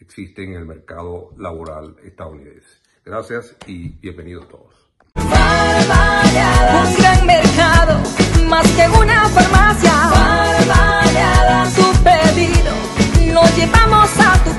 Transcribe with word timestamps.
existen 0.00 0.54
en 0.54 0.60
el 0.60 0.66
mercado 0.66 1.32
laboral 1.36 1.96
estadounidense. 2.04 2.68
Gracias 3.04 3.56
y 3.66 3.90
bienvenidos 4.00 4.48
todos. 4.48 4.74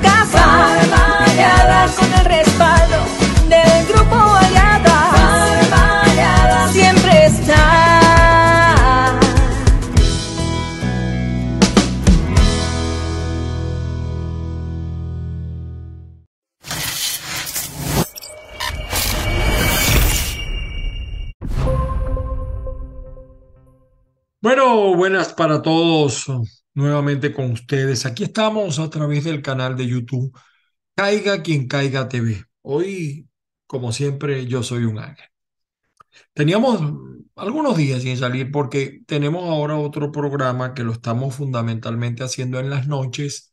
A. 0.02 0.19
Bueno, 24.42 24.94
buenas 24.96 25.32
para 25.34 25.60
todos. 25.62 26.26
Nuevamente 26.74 27.32
con 27.32 27.52
ustedes. 27.52 28.06
Aquí 28.06 28.24
estamos 28.24 28.78
a 28.78 28.88
través 28.90 29.24
del 29.24 29.42
canal 29.42 29.76
de 29.76 29.86
YouTube 29.86 30.32
Caiga 30.96 31.42
quien 31.42 31.68
caiga 31.68 32.08
TV. 32.08 32.44
Hoy, 32.62 33.28
como 33.66 33.92
siempre, 33.92 34.46
yo 34.46 34.62
soy 34.62 34.84
un 34.84 34.98
ángel. 35.00 35.26
Teníamos 36.32 36.80
algunos 37.36 37.76
días 37.76 38.02
sin 38.02 38.16
salir 38.16 38.50
porque 38.50 39.02
tenemos 39.06 39.44
ahora 39.44 39.76
otro 39.76 40.12
programa 40.12 40.74
que 40.74 40.84
lo 40.84 40.92
estamos 40.92 41.34
fundamentalmente 41.34 42.22
haciendo 42.24 42.58
en 42.60 42.70
las 42.70 42.86
noches 42.86 43.52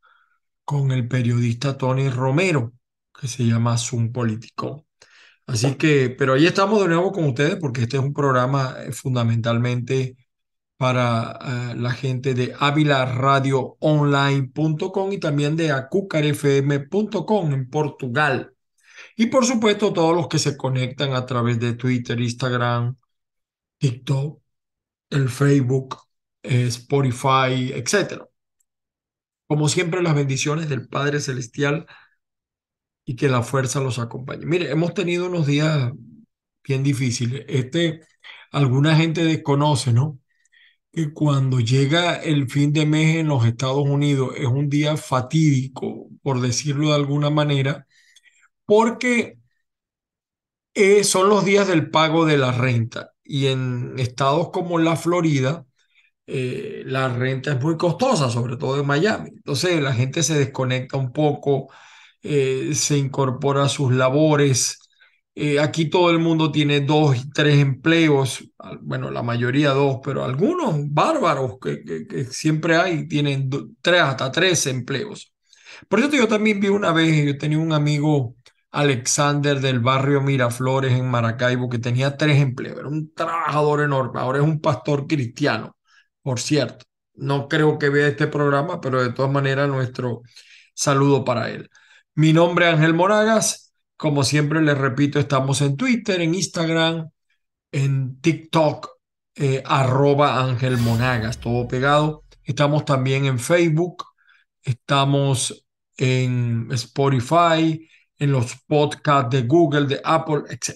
con 0.65 0.91
el 0.91 1.07
periodista 1.07 1.77
Tony 1.77 2.09
Romero, 2.09 2.73
que 3.19 3.27
se 3.27 3.45
llama 3.45 3.77
Zoom 3.77 4.11
Político. 4.11 4.85
Así 5.47 5.75
que, 5.75 6.09
pero 6.11 6.33
ahí 6.33 6.45
estamos 6.47 6.81
de 6.81 6.89
nuevo 6.89 7.11
con 7.11 7.25
ustedes 7.25 7.57
porque 7.57 7.83
este 7.83 7.97
es 7.97 8.03
un 8.03 8.13
programa 8.13 8.75
eh, 8.85 8.91
fundamentalmente 8.91 10.17
para 10.77 11.71
eh, 11.71 11.75
la 11.75 11.91
gente 11.91 12.33
de 12.33 12.55
avilaradioonline.com 12.59 15.13
y 15.13 15.19
también 15.19 15.55
de 15.55 15.71
acucarfm.com 15.71 17.53
en 17.53 17.69
Portugal. 17.69 18.53
Y 19.15 19.27
por 19.27 19.45
supuesto, 19.45 19.93
todos 19.93 20.15
los 20.15 20.27
que 20.27 20.39
se 20.39 20.57
conectan 20.57 21.13
a 21.13 21.25
través 21.25 21.59
de 21.59 21.73
Twitter, 21.73 22.19
Instagram, 22.19 22.95
TikTok, 23.79 24.41
el 25.09 25.29
Facebook, 25.29 25.97
eh, 26.43 26.67
Spotify, 26.67 27.71
etc. 27.73 28.23
Como 29.47 29.69
siempre, 29.69 30.01
las 30.03 30.15
bendiciones 30.15 30.69
del 30.69 30.87
Padre 30.87 31.19
Celestial 31.19 31.85
y 33.05 33.15
que 33.15 33.29
la 33.29 33.43
fuerza 33.43 33.79
los 33.79 33.99
acompañe. 33.99 34.45
Mire, 34.45 34.71
hemos 34.71 34.93
tenido 34.93 35.27
unos 35.27 35.47
días 35.47 35.91
bien 36.63 36.83
difíciles. 36.83 37.45
Este, 37.47 38.01
alguna 38.51 38.95
gente 38.95 39.23
desconoce, 39.23 39.93
¿no? 39.93 40.19
Que 40.97 41.13
cuando 41.13 41.59
llega 41.59 42.15
el 42.15 42.49
fin 42.49 42.73
de 42.73 42.85
mes 42.87 43.17
en 43.17 43.27
los 43.27 43.45
Estados 43.45 43.85
Unidos 43.87 44.31
es 44.35 44.47
un 44.47 44.67
día 44.67 44.97
fatídico, 44.97 46.09
por 46.23 46.41
decirlo 46.41 46.89
de 46.89 46.95
alguna 46.95 47.29
manera, 47.29 47.85
porque 48.65 49.39
eh, 50.73 51.03
son 51.03 51.29
los 51.29 51.45
días 51.45 51.67
del 51.67 51.89
pago 51.89 52.25
de 52.25 52.37
la 52.37 52.51
renta. 52.51 53.11
Y 53.23 53.47
en 53.47 53.95
estados 53.99 54.49
como 54.51 54.79
la 54.79 54.95
Florida, 54.95 55.65
eh, 56.27 56.83
la 56.85 57.09
renta 57.09 57.53
es 57.53 57.61
muy 57.61 57.77
costosa, 57.77 58.29
sobre 58.29 58.57
todo 58.57 58.79
en 58.79 58.87
Miami. 58.87 59.31
Entonces 59.31 59.81
la 59.81 59.93
gente 59.93 60.23
se 60.23 60.37
desconecta 60.39 60.97
un 60.97 61.13
poco, 61.13 61.69
eh, 62.23 62.71
se 62.75 62.97
incorpora 62.97 63.65
a 63.65 63.69
sus 63.69 63.93
labores 63.93 64.79
eh, 65.39 65.59
aquí 65.59 65.85
todo 65.87 66.09
el 66.09 66.17
mundo 66.17 66.51
tiene 66.51 66.81
dos 66.81 67.15
tres 67.31 67.59
empleos, 67.59 68.43
bueno, 68.81 69.11
la 69.11 69.21
mayoría 69.21 69.69
dos, 69.69 69.99
pero 70.03 70.23
algunos 70.25 70.75
bárbaros 70.91 71.59
que, 71.61 72.25
siempre 72.31 72.75
hay 72.75 73.07
tienen 73.07 73.47
tres 73.81 74.01
hasta 74.01 74.31
tres 74.31 74.65
empleos. 74.65 75.31
Por 75.87 75.99
eso 75.99 76.09
yo 76.11 76.27
también 76.27 76.59
vi 76.59 76.69
una 76.69 76.91
vez, 76.91 77.23
yo 77.25 77.37
tenía 77.37 77.59
un 77.59 77.71
amigo 77.71 78.35
Alexander 78.71 79.59
del 79.61 79.79
barrio 79.79 80.21
Miraflores 80.21 80.93
en 80.93 81.07
Maracaibo 81.09 81.69
que 81.69 81.79
tenía 81.79 82.17
tres 82.17 82.41
empleos, 82.41 82.79
era 82.79 82.87
un 82.87 83.13
trabajador 83.13 83.81
enorme, 83.81 84.19
ahora 84.19 84.39
es 84.39 84.43
un 84.43 84.59
pastor 84.59 85.07
cristiano, 85.07 85.77
por 86.23 86.39
cierto. 86.39 86.85
No 87.13 87.47
creo 87.47 87.77
que 87.77 87.89
vea 87.89 88.07
este 88.07 88.27
programa, 88.27 88.81
pero 88.81 89.03
de 89.03 89.11
todas 89.13 89.31
maneras 89.31 89.69
nuestro 89.69 90.23
saludo 90.73 91.23
para 91.23 91.49
él. 91.51 91.69
Mi 92.15 92.33
nombre 92.33 92.67
es 92.67 92.73
Ángel 92.75 92.93
Moragas 92.95 93.66
como 93.97 94.23
siempre 94.23 94.61
les 94.61 94.77
repito, 94.77 95.19
estamos 95.19 95.61
en 95.61 95.75
Twitter, 95.75 96.21
en 96.21 96.35
Instagram, 96.35 97.09
en 97.71 98.21
TikTok, 98.21 98.89
eh, 99.35 99.63
arroba 99.65 100.41
Ángel 100.43 100.77
Monagas, 100.77 101.39
todo 101.39 101.67
pegado. 101.67 102.23
Estamos 102.43 102.85
también 102.85 103.25
en 103.25 103.39
Facebook, 103.39 104.05
estamos 104.63 105.65
en 105.97 106.67
Spotify, 106.71 107.89
en 108.19 108.31
los 108.31 108.55
podcasts 108.67 109.29
de 109.31 109.41
Google, 109.43 109.87
de 109.87 110.01
Apple, 110.03 110.43
etc. 110.49 110.75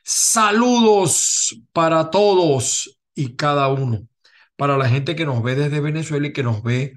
Saludos 0.04 1.60
para 1.74 2.10
todos 2.10 2.98
y 3.14 3.36
cada 3.36 3.68
uno 3.68 4.08
para 4.56 4.78
la 4.78 4.90
gente 4.90 5.16
que 5.16 5.25
nos 5.25 5.44
ve 5.44 5.56
desde 5.56 5.80
Venezuela 5.81 6.28
y 6.28 6.34
que 6.34 6.44
nos 6.44 6.63
ve 6.63 6.94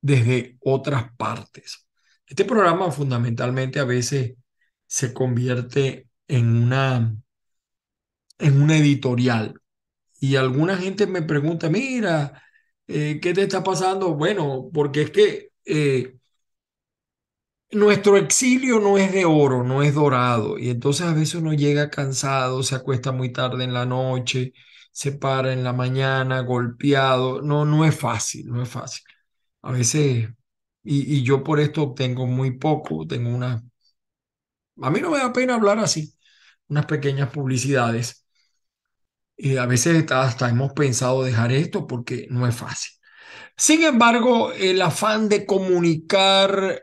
desde 0.00 0.56
otras 0.60 1.12
partes. 1.16 1.86
Este 2.26 2.44
programa 2.44 2.90
fundamentalmente 2.90 3.80
a 3.80 3.84
veces 3.84 4.34
se 4.86 5.14
convierte 5.14 6.08
en 6.28 6.48
una, 6.64 7.16
en 8.38 8.62
una 8.62 8.76
editorial. 8.78 9.60
Y 10.20 10.36
alguna 10.36 10.76
gente 10.76 11.06
me 11.06 11.22
pregunta, 11.22 11.68
mira, 11.70 12.42
eh, 12.88 13.20
¿qué 13.22 13.34
te 13.34 13.42
está 13.42 13.62
pasando? 13.62 14.14
Bueno, 14.14 14.70
porque 14.72 15.02
es 15.02 15.10
que 15.10 15.50
eh, 15.64 16.16
nuestro 17.70 18.16
exilio 18.16 18.80
no 18.80 18.98
es 18.98 19.12
de 19.12 19.24
oro, 19.24 19.62
no 19.64 19.82
es 19.82 19.94
dorado. 19.94 20.58
Y 20.58 20.70
entonces 20.70 21.06
a 21.06 21.14
veces 21.14 21.36
uno 21.36 21.52
llega 21.52 21.90
cansado, 21.90 22.62
se 22.62 22.74
acuesta 22.74 23.12
muy 23.12 23.32
tarde 23.32 23.64
en 23.64 23.74
la 23.74 23.86
noche 23.86 24.52
se 24.96 25.12
para 25.12 25.52
en 25.52 25.62
la 25.64 25.74
mañana 25.74 26.40
golpeado. 26.40 27.42
No, 27.42 27.66
no 27.66 27.84
es 27.84 27.94
fácil, 27.98 28.46
no 28.48 28.62
es 28.62 28.68
fácil. 28.70 29.02
A 29.62 29.72
veces, 29.72 30.28
y, 30.84 31.22
yo 31.22 31.44
por 31.44 31.60
esto 31.60 31.82
obtengo 31.82 32.26
muy 32.26 32.52
poco, 32.58 33.06
tengo 33.06 33.30
una... 33.30 33.62
A 34.82 34.90
mí 34.90 35.00
no 35.00 35.10
me 35.10 35.18
da 35.18 35.32
pena 35.32 35.54
hablar 35.54 35.78
así, 35.78 36.14
unas 36.68 36.86
pequeñas 36.86 37.30
publicidades. 37.30 38.26
Y 39.36 39.58
a 39.58 39.66
veces 39.66 40.10
hasta 40.12 40.48
hemos 40.48 40.72
pensado 40.72 41.22
dejar 41.24 41.52
esto 41.52 41.86
porque 41.86 42.26
no 42.30 42.46
es 42.46 42.56
fácil. 42.56 42.92
Sin 43.56 43.82
embargo, 43.84 44.52
el 44.52 44.80
afán 44.82 45.28
de 45.28 45.46
comunicar 45.46 46.82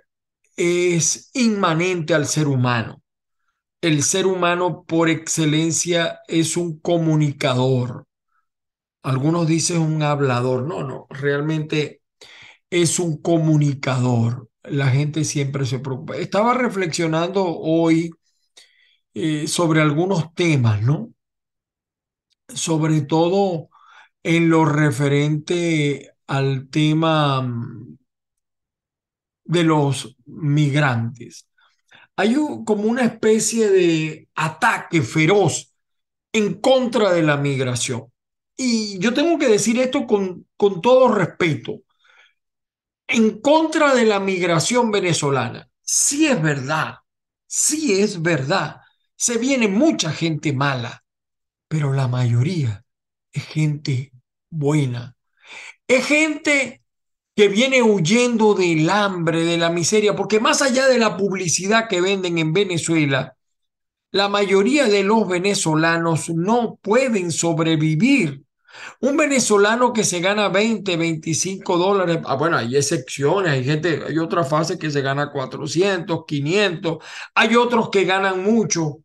es 0.56 1.32
inmanente 1.34 2.14
al 2.14 2.28
ser 2.28 2.48
humano 2.48 3.03
el 3.84 4.02
ser 4.04 4.28
humano 4.28 4.86
por 4.88 5.10
excelencia 5.10 6.22
es 6.28 6.56
un 6.58 6.80
comunicador. 6.80 8.08
algunos 9.04 9.48
dicen 9.48 9.82
un 9.82 10.04
hablador. 10.04 10.64
No, 10.68 10.84
no, 10.84 11.08
realmente 11.10 12.02
es 12.70 13.00
un 13.00 13.22
comunicador. 13.22 14.50
La 14.64 14.88
gente 14.90 15.26
siempre 15.26 15.66
se 15.66 15.80
preocupa. 15.80 16.16
Estaba 16.18 16.54
reflexionando 16.56 17.46
hoy 17.46 18.12
eh, 19.14 19.48
sobre 19.48 19.82
algunos 19.82 20.34
temas, 20.34 20.82
¿no? 20.82 21.14
Sobre 22.48 23.02
todo 23.02 23.70
en 24.24 24.50
lo 24.50 24.66
referente 24.66 26.12
al 26.28 26.70
tema 26.70 27.42
mm, 27.42 27.98
de 29.46 29.64
los 29.64 30.18
migrantes. 30.26 31.48
Hay 32.16 32.36
como 32.66 32.84
una 32.84 33.04
especie 33.06 33.70
de 33.70 34.30
ataque 34.36 35.02
feroz 35.02 35.74
en 36.32 36.56
contra 36.62 37.12
de 37.12 37.24
la 37.24 37.38
migración. 37.38 38.12
Y 38.56 39.00
yo 39.00 39.14
tengo 39.14 39.40
que 39.40 39.48
decir 39.48 39.80
esto 39.80 40.06
con, 40.06 40.48
con 40.58 40.82
todo 40.82 41.10
respeto. 41.10 41.82
En 43.08 43.42
contra 43.42 43.94
de 43.94 44.06
la 44.06 44.20
migración 44.20 44.92
venezolana. 44.92 45.70
Sí 45.82 46.28
es 46.28 46.42
verdad, 46.42 46.96
sí 47.46 48.02
es 48.02 48.22
verdad. 48.22 48.78
Se 49.16 49.38
viene 49.38 49.68
mucha 49.68 50.12
gente 50.12 50.54
mala, 50.54 51.04
pero 51.68 51.94
la 51.94 52.08
mayoría 52.08 52.84
es 53.32 53.46
gente 53.46 54.12
buena. 54.50 55.16
Es 55.88 56.08
gente 56.08 56.83
que 57.36 57.48
viene 57.48 57.82
huyendo 57.82 58.54
del 58.54 58.90
hambre, 58.90 59.44
de 59.44 59.58
la 59.58 59.70
miseria, 59.70 60.16
porque 60.16 60.40
más 60.40 60.62
allá 60.62 60.88
de 60.88 61.00
la 61.00 61.18
publicidad 61.18 61.88
que 61.88 62.02
venden 62.02 62.38
en 62.38 62.54
Venezuela, 62.54 63.36
la 64.12 64.30
mayoría 64.30 64.86
de 64.86 65.04
los 65.04 65.28
venezolanos 65.28 66.30
no 66.30 66.76
pueden 66.82 67.32
sobrevivir 67.32 68.44
un 69.02 69.18
venezolano 69.18 69.94
que 69.94 70.04
se 70.04 70.20
gana 70.20 70.50
20, 70.50 70.98
25 70.98 71.78
dólares, 71.78 72.20
ah, 72.26 72.36
bueno, 72.36 72.58
hay 72.58 72.76
excepciones, 72.76 73.52
hay 73.52 73.64
gente, 73.64 74.04
hay 74.08 74.18
otra 74.18 74.44
fase 74.44 74.78
que 74.78 74.92
se 74.92 75.02
gana 75.02 75.32
400, 75.32 76.26
500, 76.26 77.04
hay 77.36 77.56
otros 77.56 77.90
que 77.90 78.06
ganan 78.06 78.44
mucho. 78.44 79.00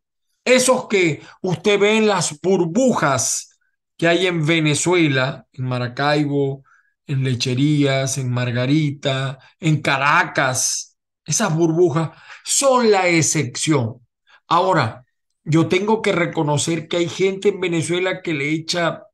Esos 0.44 0.88
que 0.88 1.22
usted 1.42 1.78
ve 1.78 1.98
en 1.98 2.06
las 2.06 2.40
burbujas 2.40 3.58
que 3.96 4.08
hay 4.08 4.26
en 4.26 4.46
Venezuela, 4.46 5.46
en 5.52 5.64
Maracaibo, 5.64 6.64
en 7.08 7.24
Lecherías, 7.24 8.18
en 8.18 8.30
Margarita, 8.30 9.38
en 9.58 9.82
Caracas, 9.82 10.96
esas 11.24 11.54
burbujas 11.54 12.10
son 12.44 12.90
la 12.90 13.08
excepción. 13.08 14.06
Ahora, 14.46 15.04
yo 15.44 15.66
tengo 15.68 16.00
que 16.02 16.12
reconocer 16.12 16.86
que 16.88 16.98
hay 16.98 17.08
gente 17.08 17.48
en 17.48 17.60
Venezuela 17.60 18.22
que 18.22 18.34
le 18.34 18.50
echa 18.50 19.04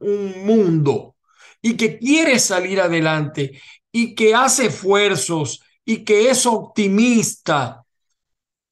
un 0.00 0.44
mundo 0.46 1.16
y 1.62 1.76
que 1.76 1.98
quiere 1.98 2.38
salir 2.38 2.80
adelante 2.80 3.60
y 3.92 4.14
que 4.14 4.34
hace 4.34 4.66
esfuerzos 4.66 5.62
y 5.84 6.04
que 6.04 6.30
es 6.30 6.46
optimista. 6.46 7.84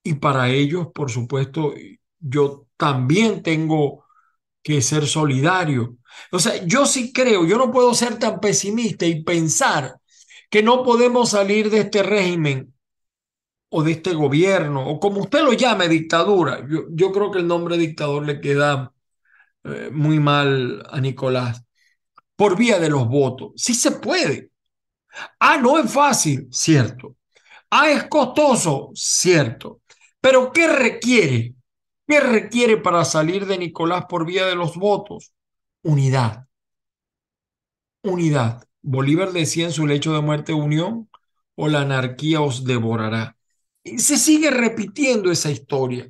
Y 0.03 0.15
para 0.15 0.51
ellos, 0.51 0.89
por 0.95 1.11
supuesto, 1.11 1.75
yo 2.19 2.67
también 2.77 3.43
tengo 3.43 4.02
que 4.63 4.83
ser 4.83 5.07
solidario. 5.07 5.97
O 6.31 6.39
sea, 6.39 6.65
yo 6.65 6.87
sí 6.87 7.13
creo, 7.13 7.47
yo 7.47 7.59
no 7.59 7.71
puedo 7.73 7.95
ser 7.95 8.19
tan 8.19 8.41
pesimista 8.41 9.07
y 9.07 9.23
pensar 9.25 9.97
que 10.51 10.63
no 10.63 10.83
podemos 10.85 11.31
salir 11.31 11.71
de 11.71 11.81
este 11.81 12.03
régimen 12.03 12.75
o 13.71 13.83
de 13.83 13.93
este 13.93 14.15
gobierno, 14.15 14.87
o 14.89 15.01
como 15.01 15.21
usted 15.21 15.43
lo 15.43 15.53
llame, 15.55 15.89
dictadura. 15.89 16.67
Yo, 16.69 16.83
yo 16.91 17.11
creo 17.13 17.31
que 17.31 17.39
el 17.39 17.47
nombre 17.47 17.79
dictador 17.79 18.25
le 18.27 18.41
queda 18.41 18.93
eh, 19.65 19.91
muy 19.93 20.21
mal 20.21 20.85
a 20.91 21.01
Nicolás, 21.01 21.65
por 22.37 22.57
vía 22.57 22.79
de 22.79 22.91
los 22.91 23.09
votos. 23.09 23.53
Sí 23.57 23.75
se 23.75 23.93
puede. 23.93 24.51
Ah, 25.41 25.59
no 25.59 25.79
es 25.79 25.91
fácil, 25.93 26.49
cierto. 26.51 27.17
Ah, 27.71 27.91
es 27.91 28.05
costoso, 28.05 28.91
cierto. 28.95 29.83
Pero 30.21 30.53
¿qué 30.53 30.69
requiere? 30.69 31.55
¿Qué 32.07 32.21
requiere 32.21 32.77
para 32.77 33.05
salir 33.05 33.47
de 33.47 33.59
Nicolás 33.59 34.07
por 34.09 34.27
vía 34.27 34.47
de 34.47 34.55
los 34.55 34.77
votos? 34.77 35.33
Unidad. 35.83 36.47
Unidad. 38.03 38.67
Bolívar 38.83 39.33
decía 39.33 39.67
en 39.67 39.73
su 39.73 39.87
lecho 39.87 40.13
de 40.13 40.21
muerte 40.21 40.53
unión 40.53 41.09
o 41.55 41.69
la 41.69 41.83
anarquía 41.83 42.41
os 42.41 42.65
devorará. 42.65 43.37
Y 43.85 43.99
se 43.99 44.17
sigue 44.17 44.51
repitiendo 44.51 45.31
esa 45.31 45.51
historia. 45.51 46.09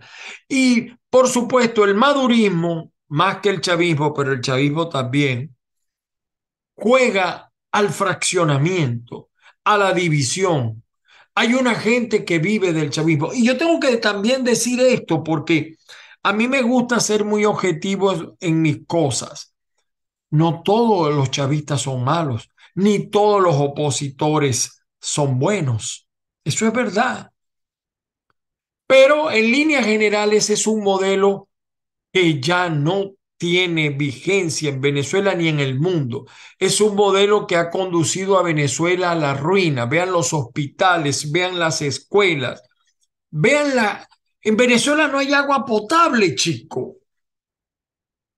Y 0.48 0.90
por 1.10 1.28
supuesto, 1.28 1.84
el 1.84 1.94
madurismo 1.94 2.92
más 3.12 3.38
que 3.38 3.50
el 3.50 3.60
chavismo, 3.60 4.14
pero 4.14 4.32
el 4.32 4.40
chavismo 4.40 4.88
también, 4.88 5.54
juega 6.74 7.52
al 7.70 7.90
fraccionamiento, 7.90 9.28
a 9.64 9.76
la 9.76 9.92
división. 9.92 10.81
Hay 11.34 11.54
una 11.54 11.74
gente 11.74 12.24
que 12.24 12.38
vive 12.38 12.72
del 12.72 12.90
chavismo. 12.90 13.32
Y 13.32 13.46
yo 13.46 13.56
tengo 13.56 13.80
que 13.80 13.96
también 13.96 14.44
decir 14.44 14.80
esto 14.80 15.22
porque 15.24 15.76
a 16.22 16.32
mí 16.32 16.46
me 16.48 16.62
gusta 16.62 17.00
ser 17.00 17.24
muy 17.24 17.44
objetivo 17.44 18.36
en 18.40 18.62
mis 18.62 18.86
cosas. 18.86 19.54
No 20.30 20.62
todos 20.62 21.14
los 21.14 21.30
chavistas 21.30 21.82
son 21.82 22.04
malos, 22.04 22.50
ni 22.74 23.10
todos 23.10 23.42
los 23.42 23.56
opositores 23.56 24.82
son 25.00 25.38
buenos. 25.38 26.06
Eso 26.44 26.66
es 26.66 26.72
verdad. 26.72 27.30
Pero 28.86 29.30
en 29.30 29.50
líneas 29.50 29.84
generales 29.84 30.50
es 30.50 30.66
un 30.66 30.82
modelo 30.82 31.48
que 32.12 32.40
ya 32.40 32.68
no 32.68 33.12
tiene 33.42 33.90
vigencia 33.90 34.68
en 34.68 34.80
Venezuela 34.80 35.34
ni 35.34 35.48
en 35.48 35.58
el 35.58 35.76
mundo. 35.76 36.26
Es 36.60 36.80
un 36.80 36.94
modelo 36.94 37.44
que 37.44 37.56
ha 37.56 37.70
conducido 37.70 38.38
a 38.38 38.42
Venezuela 38.44 39.10
a 39.10 39.16
la 39.16 39.34
ruina. 39.34 39.84
Vean 39.86 40.12
los 40.12 40.32
hospitales, 40.32 41.32
vean 41.32 41.58
las 41.58 41.82
escuelas, 41.82 42.62
vean 43.30 43.74
la... 43.74 44.08
En 44.42 44.56
Venezuela 44.56 45.08
no 45.08 45.18
hay 45.18 45.32
agua 45.32 45.64
potable, 45.66 46.36
chico. 46.36 46.98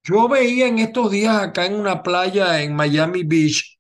Yo 0.03 0.27
veía 0.27 0.69
en 0.69 0.79
estos 0.79 1.11
días 1.11 1.37
acá 1.37 1.67
en 1.67 1.75
una 1.75 2.03
playa 2.03 2.63
en 2.63 2.75
Miami 2.75 3.25
Beach 3.25 3.79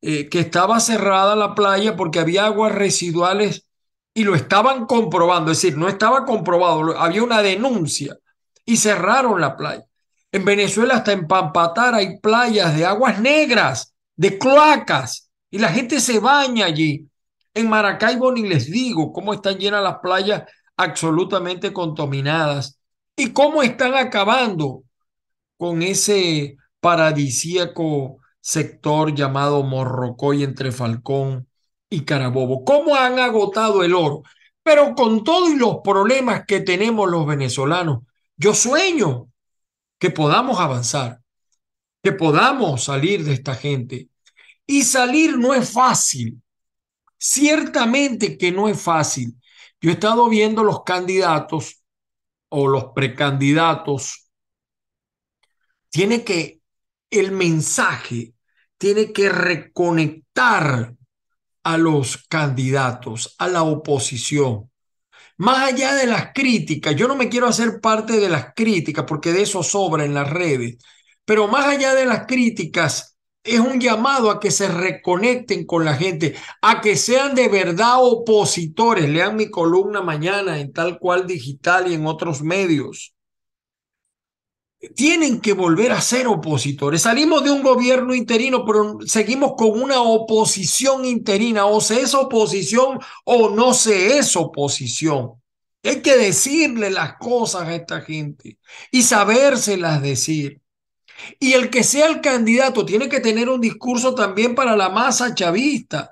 eh, 0.00 0.30
que 0.30 0.40
estaba 0.40 0.80
cerrada 0.80 1.36
la 1.36 1.54
playa 1.54 1.96
porque 1.96 2.18
había 2.18 2.46
aguas 2.46 2.74
residuales 2.74 3.66
y 4.14 4.24
lo 4.24 4.34
estaban 4.34 4.86
comprobando, 4.86 5.52
es 5.52 5.60
decir, 5.60 5.76
no 5.76 5.86
estaba 5.86 6.24
comprobado, 6.24 6.98
había 6.98 7.22
una 7.22 7.42
denuncia 7.42 8.16
y 8.64 8.78
cerraron 8.78 9.38
la 9.38 9.54
playa. 9.54 9.84
En 10.36 10.44
Venezuela 10.44 10.96
hasta 10.96 11.12
en 11.12 11.26
Pampatar 11.26 11.94
hay 11.94 12.18
playas 12.18 12.76
de 12.76 12.84
aguas 12.84 13.18
negras, 13.18 13.94
de 14.16 14.36
cloacas, 14.36 15.30
y 15.50 15.58
la 15.58 15.70
gente 15.70 15.98
se 15.98 16.18
baña 16.18 16.66
allí. 16.66 17.08
En 17.54 17.70
Maracaibo 17.70 18.30
ni 18.32 18.46
les 18.46 18.70
digo 18.70 19.14
cómo 19.14 19.32
están 19.32 19.56
llenas 19.56 19.82
las 19.82 19.96
playas 20.00 20.42
absolutamente 20.76 21.72
contaminadas 21.72 22.78
y 23.16 23.32
cómo 23.32 23.62
están 23.62 23.94
acabando 23.94 24.82
con 25.56 25.80
ese 25.80 26.58
paradisíaco 26.80 28.18
sector 28.38 29.14
llamado 29.14 29.62
Morrocoy 29.62 30.42
entre 30.42 30.70
Falcón 30.70 31.48
y 31.88 32.02
Carabobo. 32.02 32.62
¿Cómo 32.62 32.94
han 32.94 33.18
agotado 33.18 33.82
el 33.82 33.94
oro? 33.94 34.22
Pero 34.62 34.94
con 34.94 35.24
todos 35.24 35.54
los 35.54 35.78
problemas 35.82 36.44
que 36.46 36.60
tenemos 36.60 37.10
los 37.10 37.24
venezolanos, 37.24 38.00
yo 38.36 38.52
sueño 38.52 39.28
que 39.98 40.10
podamos 40.10 40.60
avanzar, 40.60 41.20
que 42.02 42.12
podamos 42.12 42.84
salir 42.84 43.24
de 43.24 43.32
esta 43.32 43.54
gente. 43.54 44.08
Y 44.66 44.82
salir 44.82 45.38
no 45.38 45.54
es 45.54 45.70
fácil. 45.72 46.42
Ciertamente 47.18 48.36
que 48.36 48.52
no 48.52 48.68
es 48.68 48.80
fácil. 48.80 49.36
Yo 49.80 49.90
he 49.90 49.94
estado 49.94 50.28
viendo 50.28 50.62
los 50.62 50.82
candidatos 50.84 51.82
o 52.48 52.68
los 52.68 52.86
precandidatos. 52.94 54.28
Tiene 55.90 56.24
que, 56.24 56.60
el 57.10 57.32
mensaje 57.32 58.34
tiene 58.78 59.12
que 59.12 59.28
reconectar 59.28 60.94
a 61.62 61.76
los 61.78 62.26
candidatos, 62.28 63.34
a 63.38 63.48
la 63.48 63.62
oposición. 63.62 64.70
Más 65.38 65.58
allá 65.72 65.94
de 65.94 66.06
las 66.06 66.32
críticas, 66.34 66.96
yo 66.96 67.08
no 67.08 67.16
me 67.16 67.28
quiero 67.28 67.46
hacer 67.46 67.80
parte 67.80 68.18
de 68.18 68.28
las 68.28 68.54
críticas 68.54 69.04
porque 69.06 69.32
de 69.32 69.42
eso 69.42 69.62
sobra 69.62 70.04
en 70.04 70.14
las 70.14 70.30
redes, 70.30 70.78
pero 71.24 71.48
más 71.48 71.66
allá 71.66 71.94
de 71.94 72.06
las 72.06 72.26
críticas, 72.26 73.16
es 73.44 73.60
un 73.60 73.80
llamado 73.80 74.30
a 74.30 74.40
que 74.40 74.50
se 74.50 74.68
reconecten 74.68 75.66
con 75.66 75.84
la 75.84 75.94
gente, 75.94 76.34
a 76.62 76.80
que 76.80 76.96
sean 76.96 77.34
de 77.34 77.48
verdad 77.48 77.96
opositores. 78.00 79.08
Lean 79.08 79.36
mi 79.36 79.50
columna 79.50 80.02
mañana 80.02 80.58
en 80.58 80.72
tal 80.72 80.98
cual 80.98 81.26
digital 81.26 81.90
y 81.90 81.94
en 81.94 82.06
otros 82.06 82.42
medios 82.42 83.15
tienen 84.94 85.40
que 85.40 85.52
volver 85.52 85.92
a 85.92 86.00
ser 86.00 86.26
opositores. 86.26 87.02
Salimos 87.02 87.42
de 87.44 87.50
un 87.50 87.62
gobierno 87.62 88.14
interino, 88.14 88.64
pero 88.64 88.98
seguimos 89.06 89.52
con 89.56 89.80
una 89.80 90.00
oposición 90.02 91.04
interina. 91.04 91.66
O 91.66 91.80
se 91.80 92.00
es 92.00 92.14
oposición 92.14 92.98
o 93.24 93.50
no 93.50 93.74
se 93.74 94.18
es 94.18 94.36
oposición. 94.36 95.32
Hay 95.82 96.02
que 96.02 96.16
decirle 96.16 96.90
las 96.90 97.16
cosas 97.16 97.62
a 97.62 97.74
esta 97.74 98.00
gente 98.00 98.58
y 98.90 99.02
sabérselas 99.02 100.02
decir. 100.02 100.60
Y 101.38 101.52
el 101.52 101.70
que 101.70 101.82
sea 101.82 102.06
el 102.08 102.20
candidato 102.20 102.84
tiene 102.84 103.08
que 103.08 103.20
tener 103.20 103.48
un 103.48 103.60
discurso 103.60 104.14
también 104.14 104.54
para 104.54 104.76
la 104.76 104.90
masa 104.90 105.34
chavista, 105.34 106.10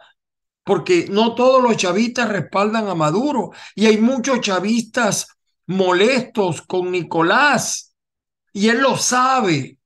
porque 0.65 1.07
no 1.11 1.35
todos 1.35 1.63
los 1.63 1.77
chavistas 1.77 2.29
respaldan 2.29 2.89
a 2.89 2.95
Maduro 2.95 3.51
y 3.75 3.87
hay 3.87 3.99
muchos 3.99 4.41
chavistas 4.41 5.29
molestos 5.67 6.63
con 6.63 6.91
Nicolás 6.91 7.94
y 8.55 8.69
él 8.71 8.81
lo 8.81 8.97
sabe 8.97 9.79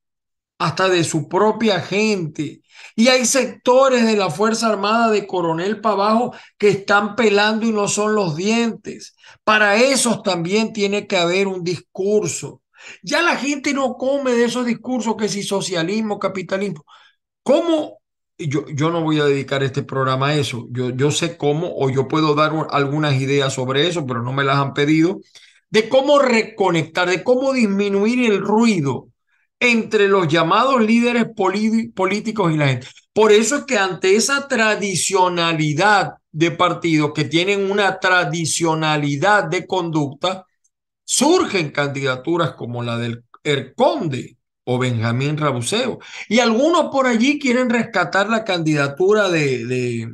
hasta 0.59 0.89
de 0.89 1.05
su 1.05 1.29
propia 1.29 1.81
gente. 1.81 2.63
Y 2.95 3.09
hay 3.09 3.25
sectores 3.25 4.05
de 4.07 4.17
la 4.17 4.31
Fuerza 4.31 4.69
Armada 4.69 5.11
de 5.11 5.27
Coronel 5.27 5.81
para 5.81 5.95
abajo 5.95 6.35
que 6.59 6.69
están 6.69 7.17
pelando 7.17 7.67
y 7.67 7.73
no 7.73 7.89
son 7.89 8.15
los 8.15 8.37
dientes. 8.37 9.17
Para 9.45 9.77
esos 9.77 10.23
también 10.23 10.73
tiene 10.73 11.07
que 11.07 11.17
haber 11.17 11.49
un 11.49 11.65
discurso. 11.65 12.63
Ya 13.03 13.23
la 13.23 13.37
gente 13.37 13.73
no 13.73 13.95
come 13.95 14.33
de 14.33 14.45
esos 14.45 14.67
discursos 14.67 15.17
que 15.17 15.29
si 15.29 15.43
socialismo, 15.43 16.19
capitalismo. 16.19 16.85
¿Cómo? 17.43 17.99
Yo, 18.39 18.67
yo 18.69 18.91
no 18.91 19.03
voy 19.03 19.21
a 19.21 19.25
dedicar 19.25 19.63
este 19.63 19.83
programa 19.83 20.29
a 20.29 20.37
eso. 20.37 20.67
Yo, 20.71 20.91
yo 20.91 21.11
sé 21.11 21.37
cómo, 21.37 21.73
o 21.77 21.91
yo 21.91 22.09
puedo 22.09 22.35
dar 22.35 22.53
algunas 22.71 23.15
ideas 23.21 23.55
sobre 23.55 23.89
eso, 23.89 24.07
pero 24.07 24.23
no 24.23 24.33
me 24.33 24.45
las 24.45 24.59
han 24.59 24.75
pedido, 24.75 25.21
de 25.71 25.89
cómo 25.89 26.19
reconectar, 26.19 27.09
de 27.09 27.23
cómo 27.23 27.53
disminuir 27.53 28.31
el 28.31 28.41
ruido 28.41 29.09
entre 29.61 30.09
los 30.09 30.29
llamados 30.29 30.81
líderes 30.81 31.27
políticos 31.35 32.53
y 32.53 32.57
la 32.57 32.69
gente. 32.69 32.87
Por 33.13 33.33
eso 33.33 33.57
es 33.57 33.65
que 33.65 33.77
ante 33.77 34.17
esa 34.17 34.47
tradicionalidad 34.47 36.15
de 36.31 36.51
partidos 36.53 37.13
que 37.15 37.25
tienen 37.25 37.71
una 37.71 37.99
tradicionalidad 37.99 39.45
de 39.45 39.67
conducta, 39.67 40.47
surgen 41.05 41.71
candidaturas 41.71 42.53
como 42.53 42.83
la 42.83 42.97
del 42.97 43.25
el 43.45 43.75
Conde 43.75 44.37
o 44.65 44.79
Benjamín 44.79 45.37
Rabuseo. 45.37 45.99
Y 46.29 46.41
algunos 46.41 46.91
por 46.91 47.07
allí 47.07 47.39
quieren 47.39 47.71
rescatar 47.71 48.29
la 48.29 48.45
candidatura 48.45 49.29
de, 49.31 49.65
de 49.65 50.09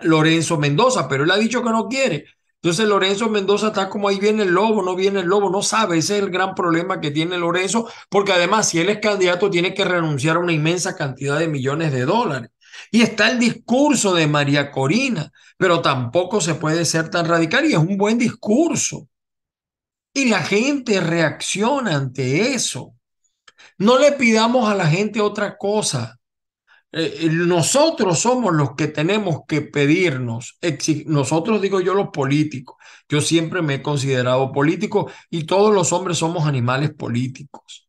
Lorenzo 0.00 0.58
Mendoza, 0.58 1.08
pero 1.08 1.24
él 1.24 1.30
ha 1.30 1.38
dicho 1.38 1.62
que 1.62 1.70
no 1.70 1.88
quiere. 1.88 2.26
Entonces 2.62 2.86
Lorenzo 2.86 3.30
Mendoza 3.30 3.68
está 3.68 3.88
como 3.88 4.08
ahí 4.08 4.18
viene 4.20 4.42
el 4.42 4.50
lobo, 4.50 4.82
no 4.82 4.94
viene 4.94 5.20
el 5.20 5.26
lobo, 5.26 5.48
no 5.48 5.62
sabe, 5.62 5.96
ese 5.98 6.18
es 6.18 6.22
el 6.22 6.30
gran 6.30 6.54
problema 6.54 7.00
que 7.00 7.10
tiene 7.10 7.38
Lorenzo, 7.38 7.88
porque 8.10 8.32
además 8.32 8.68
si 8.68 8.78
él 8.78 8.90
es 8.90 8.98
candidato 8.98 9.48
tiene 9.48 9.72
que 9.72 9.84
renunciar 9.84 10.36
a 10.36 10.40
una 10.40 10.52
inmensa 10.52 10.94
cantidad 10.94 11.38
de 11.38 11.48
millones 11.48 11.90
de 11.90 12.04
dólares. 12.04 12.50
Y 12.90 13.02
está 13.02 13.30
el 13.30 13.38
discurso 13.38 14.14
de 14.14 14.26
María 14.26 14.70
Corina, 14.70 15.32
pero 15.56 15.80
tampoco 15.80 16.40
se 16.40 16.54
puede 16.54 16.84
ser 16.84 17.08
tan 17.08 17.26
radical 17.26 17.64
y 17.64 17.72
es 17.72 17.78
un 17.78 17.96
buen 17.96 18.18
discurso. 18.18 19.08
Y 20.12 20.26
la 20.28 20.42
gente 20.42 21.00
reacciona 21.00 21.96
ante 21.96 22.54
eso. 22.54 22.94
No 23.78 23.98
le 23.98 24.12
pidamos 24.12 24.68
a 24.68 24.74
la 24.74 24.86
gente 24.86 25.20
otra 25.20 25.56
cosa. 25.56 26.19
Eh, 26.92 27.28
nosotros 27.30 28.18
somos 28.18 28.52
los 28.54 28.74
que 28.74 28.88
tenemos 28.88 29.42
que 29.46 29.60
pedirnos, 29.62 30.58
nosotros 31.06 31.62
digo 31.62 31.80
yo 31.80 31.94
los 31.94 32.08
políticos, 32.08 32.76
yo 33.08 33.20
siempre 33.20 33.62
me 33.62 33.74
he 33.74 33.82
considerado 33.82 34.50
político 34.50 35.08
y 35.30 35.44
todos 35.44 35.72
los 35.72 35.92
hombres 35.92 36.18
somos 36.18 36.46
animales 36.46 36.90
políticos. 36.92 37.88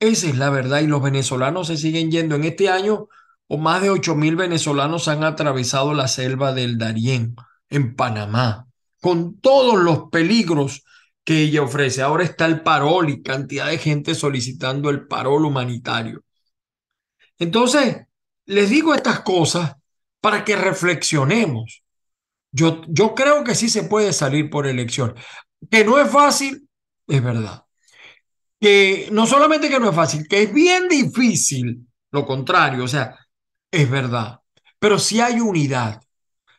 Esa 0.00 0.28
es 0.28 0.36
la 0.36 0.50
verdad 0.50 0.80
y 0.80 0.86
los 0.86 1.02
venezolanos 1.02 1.68
se 1.68 1.76
siguen 1.76 2.10
yendo. 2.10 2.36
En 2.36 2.44
este 2.44 2.68
año, 2.68 3.08
o 3.48 3.58
más 3.58 3.82
de 3.82 3.90
8 3.90 4.14
mil 4.14 4.36
venezolanos 4.36 5.08
han 5.08 5.24
atravesado 5.24 5.94
la 5.94 6.08
selva 6.08 6.52
del 6.52 6.78
Darién 6.78 7.34
en 7.70 7.96
Panamá, 7.96 8.68
con 9.00 9.40
todos 9.40 9.78
los 9.80 10.10
peligros 10.10 10.84
que 11.24 11.42
ella 11.42 11.62
ofrece. 11.62 12.02
Ahora 12.02 12.24
está 12.24 12.46
el 12.46 12.62
parol 12.62 13.10
y 13.10 13.22
cantidad 13.22 13.68
de 13.68 13.78
gente 13.78 14.14
solicitando 14.14 14.90
el 14.90 15.06
parol 15.06 15.44
humanitario. 15.44 16.22
Entonces, 17.38 18.07
les 18.48 18.70
digo 18.70 18.94
estas 18.94 19.20
cosas 19.20 19.76
para 20.20 20.44
que 20.44 20.56
reflexionemos. 20.56 21.82
Yo, 22.50 22.80
yo 22.88 23.14
creo 23.14 23.44
que 23.44 23.54
sí 23.54 23.68
se 23.68 23.84
puede 23.84 24.12
salir 24.12 24.48
por 24.48 24.66
elección. 24.66 25.14
Que 25.70 25.84
no 25.84 25.98
es 25.98 26.10
fácil, 26.10 26.68
es 27.06 27.22
verdad. 27.22 27.64
Que 28.58 29.08
no 29.12 29.26
solamente 29.26 29.68
que 29.68 29.78
no 29.78 29.90
es 29.90 29.94
fácil, 29.94 30.26
que 30.26 30.44
es 30.44 30.52
bien 30.52 30.88
difícil, 30.88 31.86
lo 32.10 32.24
contrario, 32.24 32.84
o 32.84 32.88
sea, 32.88 33.18
es 33.70 33.88
verdad. 33.88 34.40
Pero 34.78 34.98
si 34.98 35.20
hay 35.20 35.40
unidad, 35.40 36.00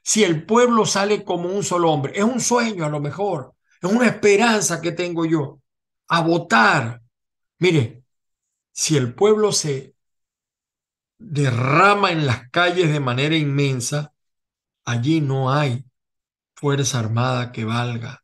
si 0.03 0.23
el 0.23 0.45
pueblo 0.45 0.85
sale 0.85 1.23
como 1.23 1.49
un 1.49 1.63
solo 1.63 1.91
hombre, 1.91 2.13
es 2.15 2.23
un 2.23 2.39
sueño 2.39 2.85
a 2.85 2.89
lo 2.89 2.99
mejor, 2.99 3.55
es 3.81 3.91
una 3.91 4.05
esperanza 4.05 4.79
que 4.79 4.91
tengo 4.91 5.25
yo, 5.25 5.59
a 6.07 6.21
votar. 6.21 7.01
Mire, 7.57 8.03
si 8.71 8.95
el 8.95 9.15
pueblo 9.15 9.51
se 9.51 9.95
derrama 11.19 12.11
en 12.11 12.25
las 12.25 12.49
calles 12.49 12.91
de 12.91 12.99
manera 12.99 13.35
inmensa, 13.35 14.13
allí 14.85 15.21
no 15.21 15.51
hay 15.51 15.85
fuerza 16.55 16.99
armada 16.99 17.51
que 17.51 17.65
valga. 17.65 18.23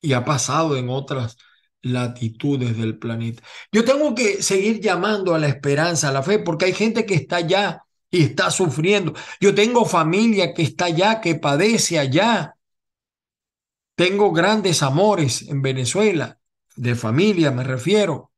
Y 0.00 0.12
ha 0.12 0.24
pasado 0.24 0.76
en 0.76 0.90
otras 0.90 1.36
latitudes 1.82 2.76
del 2.76 2.98
planeta. 2.98 3.42
Yo 3.72 3.84
tengo 3.84 4.14
que 4.14 4.42
seguir 4.42 4.80
llamando 4.80 5.34
a 5.34 5.38
la 5.38 5.48
esperanza, 5.48 6.10
a 6.10 6.12
la 6.12 6.22
fe, 6.22 6.38
porque 6.38 6.66
hay 6.66 6.74
gente 6.74 7.06
que 7.06 7.14
está 7.14 7.36
allá 7.36 7.82
y 8.10 8.22
está 8.22 8.50
sufriendo. 8.50 9.14
Yo 9.40 9.54
tengo 9.54 9.84
familia 9.84 10.54
que 10.54 10.62
está 10.62 10.86
allá, 10.86 11.20
que 11.20 11.34
padece 11.34 11.98
allá. 11.98 12.56
Tengo 13.96 14.32
grandes 14.32 14.82
amores 14.82 15.42
en 15.48 15.62
Venezuela, 15.62 16.38
de 16.76 16.94
familia 16.94 17.50
me 17.50 17.64
refiero 17.64 18.33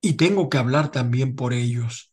y 0.00 0.14
tengo 0.14 0.48
que 0.48 0.58
hablar 0.58 0.90
también 0.90 1.36
por 1.36 1.52
ellos. 1.52 2.12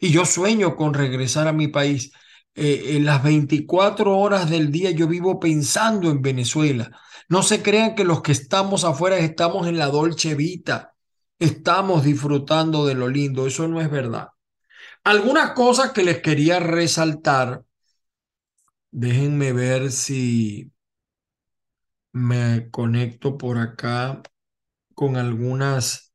Y 0.00 0.10
yo 0.10 0.24
sueño 0.24 0.76
con 0.76 0.94
regresar 0.94 1.48
a 1.48 1.52
mi 1.52 1.68
país. 1.68 2.12
Eh, 2.54 2.96
en 2.96 3.04
las 3.04 3.22
24 3.22 4.16
horas 4.18 4.48
del 4.48 4.72
día 4.72 4.90
yo 4.90 5.06
vivo 5.08 5.38
pensando 5.38 6.10
en 6.10 6.22
Venezuela. 6.22 6.90
No 7.28 7.42
se 7.42 7.62
crean 7.62 7.94
que 7.94 8.04
los 8.04 8.22
que 8.22 8.32
estamos 8.32 8.84
afuera 8.84 9.18
estamos 9.18 9.66
en 9.66 9.78
la 9.78 9.86
dolce 9.88 10.34
vita, 10.34 10.94
estamos 11.38 12.04
disfrutando 12.04 12.86
de 12.86 12.94
lo 12.94 13.08
lindo. 13.08 13.46
Eso 13.46 13.68
no 13.68 13.80
es 13.80 13.90
verdad. 13.90 14.28
Algunas 15.04 15.52
cosas 15.52 15.92
que 15.92 16.02
les 16.04 16.20
quería 16.20 16.60
resaltar. 16.60 17.62
Déjenme 18.90 19.52
ver 19.52 19.92
si 19.92 20.72
me 22.12 22.70
conecto 22.70 23.36
por 23.38 23.58
acá 23.58 24.22
con 24.94 25.16
algunas 25.16 26.05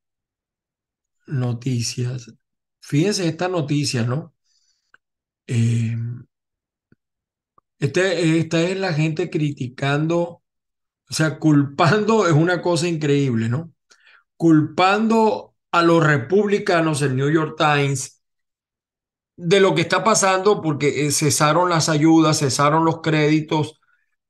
noticias. 1.27 2.33
Fíjense 2.81 3.27
esta 3.27 3.47
noticia, 3.47 4.03
¿no? 4.03 4.33
Eh, 5.47 5.95
este, 7.79 8.37
esta 8.39 8.61
es 8.61 8.77
la 8.77 8.93
gente 8.93 9.29
criticando, 9.29 10.43
o 11.09 11.13
sea, 11.13 11.39
culpando, 11.39 12.27
es 12.27 12.33
una 12.33 12.61
cosa 12.61 12.87
increíble, 12.87 13.49
¿no? 13.49 13.73
Culpando 14.37 15.55
a 15.71 15.83
los 15.83 16.03
republicanos, 16.05 17.01
el 17.01 17.15
New 17.15 17.31
York 17.31 17.55
Times, 17.57 18.21
de 19.35 19.59
lo 19.59 19.73
que 19.75 19.81
está 19.81 20.03
pasando 20.03 20.61
porque 20.61 21.07
eh, 21.07 21.11
cesaron 21.11 21.69
las 21.69 21.89
ayudas, 21.89 22.39
cesaron 22.39 22.85
los 22.85 23.01
créditos. 23.01 23.79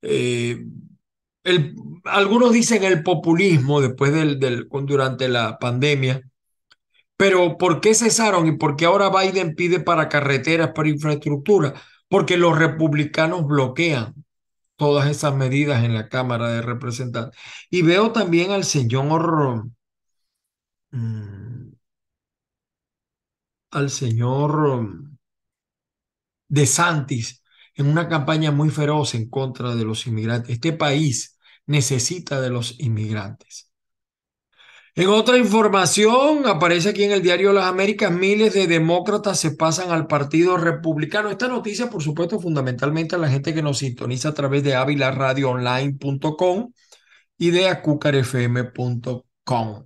Eh, 0.01 0.65
algunos 2.05 2.53
dicen 2.53 2.83
el 2.83 3.03
populismo 3.03 3.81
después 3.81 4.13
del, 4.13 4.39
del, 4.39 4.67
durante 4.69 5.27
la 5.27 5.60
pandemia 5.60 6.21
pero 7.22 7.56
¿por 7.60 7.82
qué 7.82 7.94
cesaron 7.94 8.48
y 8.48 8.54
por 8.54 8.75
qué 8.75 8.86
ahora 8.86 9.12
Biden 9.12 9.54
pide 9.56 9.80
para 9.80 10.10
carreteras, 10.10 10.72
para 10.74 10.90
infraestructura? 10.90 11.75
Porque 12.08 12.36
los 12.36 12.58
republicanos 12.58 13.46
bloquean 13.46 14.25
todas 14.75 15.08
esas 15.08 15.36
medidas 15.36 15.84
en 15.84 15.94
la 15.94 16.10
Cámara 16.10 16.50
de 16.51 16.63
Representantes. 16.63 17.40
Y 17.70 17.84
veo 17.84 18.12
también 18.12 18.50
al 18.50 18.63
señor, 18.63 19.70
mm, 20.92 21.74
al 23.72 23.90
señor 23.90 24.82
mm, 24.82 25.18
De 26.50 26.66
Santis 26.66 27.44
en 27.75 27.88
una 27.88 28.10
campaña 28.10 28.51
muy 28.51 28.70
feroz 28.70 29.16
en 29.16 29.30
contra 29.30 29.75
de 29.75 29.86
los 29.86 30.08
inmigrantes. 30.08 30.51
Este 30.56 30.74
país 30.74 31.38
necesita 31.68 32.42
de 32.42 32.50
los 32.50 32.80
inmigrantes. 32.80 33.71
En 34.93 35.07
otra 35.07 35.38
información, 35.38 36.45
aparece 36.45 36.89
aquí 36.89 37.03
en 37.03 37.13
el 37.13 37.21
diario 37.21 37.53
Las 37.53 37.63
Américas, 37.65 38.12
miles 38.12 38.53
de 38.53 38.67
demócratas 38.67 39.39
se 39.39 39.51
pasan 39.51 39.89
al 39.91 40.05
Partido 40.05 40.57
Republicano. 40.57 41.29
Esta 41.29 41.48
noticia, 41.48 41.89
por 41.89 42.03
supuesto, 42.03 42.41
fundamentalmente 42.41 43.15
a 43.15 43.17
la 43.17 43.29
gente 43.29 43.53
que 43.53 43.62
nos 43.62 43.77
sintoniza 43.77 44.29
a 44.29 44.33
través 44.33 44.63
de 44.63 44.75
avilaradioonline.com 44.75 46.74
y 47.38 47.51
de 47.51 47.69
acucarfm.com. 47.69 49.86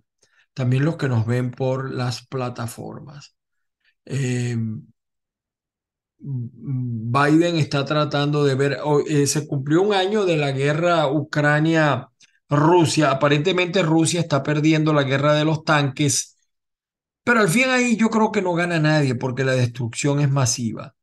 También 0.54 0.86
los 0.86 0.98
que 0.98 1.08
nos 1.08 1.28
ven 1.28 1.52
por 1.52 1.94
las 1.94 2.26
plataformas. 2.26 3.36
Eh, 4.06 4.58
Biden 6.18 7.58
está 7.58 7.86
tratando 7.86 8.44
de 8.44 8.56
ver, 8.56 8.80
eh, 9.08 9.28
se 9.28 9.48
cumplió 9.48 9.84
un 9.84 9.94
año 9.94 10.26
de 10.26 10.38
la 10.38 10.52
guerra 10.52 11.12
Ucrania 11.12 12.10
Rusia, 12.50 13.12
aparentemente 13.12 13.82
Rusia 13.84 14.20
está 14.22 14.44
perdiendo 14.44 14.94
la 14.94 15.04
guerra 15.04 15.34
de 15.34 15.46
los 15.46 15.64
tanques 15.64 16.38
Pero 17.24 17.40
al 17.42 17.50
fin 17.50 17.70
ahí 17.70 17.98
yo 17.98 18.10
creo 18.10 18.32
que 18.32 18.42
no 18.42 18.54
gana 18.54 18.80
nadie 18.80 19.16
porque 19.16 19.44
la 19.44 19.54
destrucción 19.54 20.20
es 20.20 20.30
masiva. 20.32 20.96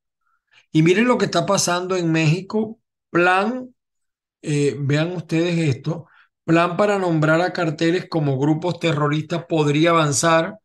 Y 0.72 0.82
miren 0.82 1.06
lo 1.08 1.18
que 1.18 1.26
está 1.26 1.46
pasando 1.46 1.96
en 1.96 2.12
México. 2.12 2.80
Plan, 3.10 3.74
eh, 4.42 4.76
vean 4.80 5.12
ustedes 5.16 5.58
esto, 5.76 6.06
plan 6.44 6.76
para 6.76 6.98
nombrar 6.98 7.40
a 7.42 7.52
carteles 7.52 8.08
como 8.08 8.38
grupos 8.38 8.80
terroristas 8.80 9.46
podría 9.48 9.90
avanzar, 9.90 10.58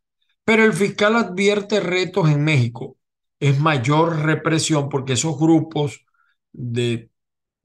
pero 0.44 0.64
el 0.64 0.72
fiscal 0.74 1.16
advierte 1.16 1.80
retos 1.80 2.30
en 2.30 2.44
México. 2.44 2.96
Es 3.40 3.58
mayor 3.60 4.20
represión 4.24 4.88
porque 4.88 5.14
esos 5.14 5.38
grupos 5.38 6.04
de 6.52 7.07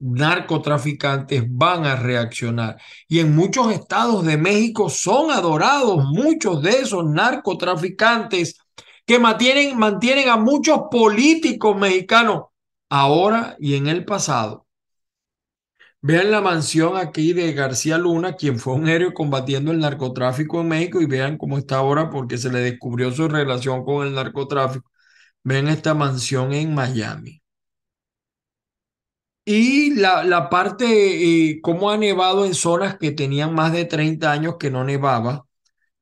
narcotraficantes 0.04 1.44
van 1.48 1.86
a 1.86 1.96
reaccionar. 1.96 2.76
Y 3.08 3.20
en 3.20 3.34
muchos 3.34 3.72
estados 3.72 4.24
de 4.24 4.36
México 4.36 4.90
son 4.90 5.30
adorados 5.30 6.04
muchos 6.04 6.62
de 6.62 6.70
esos 6.70 7.04
narcotraficantes 7.06 8.58
que 9.06 9.18
mantienen, 9.18 9.78
mantienen 9.78 10.28
a 10.28 10.36
muchos 10.36 10.82
políticos 10.90 11.76
mexicanos 11.76 12.44
ahora 12.90 13.56
y 13.58 13.74
en 13.76 13.86
el 13.88 14.04
pasado. 14.04 14.66
Vean 16.02 16.30
la 16.30 16.42
mansión 16.42 16.98
aquí 16.98 17.32
de 17.32 17.52
García 17.54 17.96
Luna, 17.96 18.34
quien 18.36 18.58
fue 18.58 18.74
un 18.74 18.88
héroe 18.88 19.14
combatiendo 19.14 19.72
el 19.72 19.78
narcotráfico 19.78 20.60
en 20.60 20.68
México 20.68 21.00
y 21.00 21.06
vean 21.06 21.38
cómo 21.38 21.56
está 21.56 21.78
ahora 21.78 22.10
porque 22.10 22.36
se 22.36 22.52
le 22.52 22.60
descubrió 22.60 23.10
su 23.10 23.26
relación 23.26 23.84
con 23.84 24.06
el 24.06 24.14
narcotráfico. 24.14 24.90
Vean 25.44 25.68
esta 25.68 25.94
mansión 25.94 26.52
en 26.52 26.74
Miami. 26.74 27.43
Y 29.46 29.94
la, 29.94 30.24
la 30.24 30.48
parte, 30.48 31.50
eh, 31.50 31.60
cómo 31.62 31.90
ha 31.90 31.96
nevado 31.98 32.46
en 32.46 32.54
zonas 32.54 32.96
que 32.98 33.10
tenían 33.12 33.54
más 33.54 33.72
de 33.72 33.84
30 33.84 34.32
años 34.32 34.56
que 34.58 34.70
no 34.70 34.84
nevaba. 34.84 35.46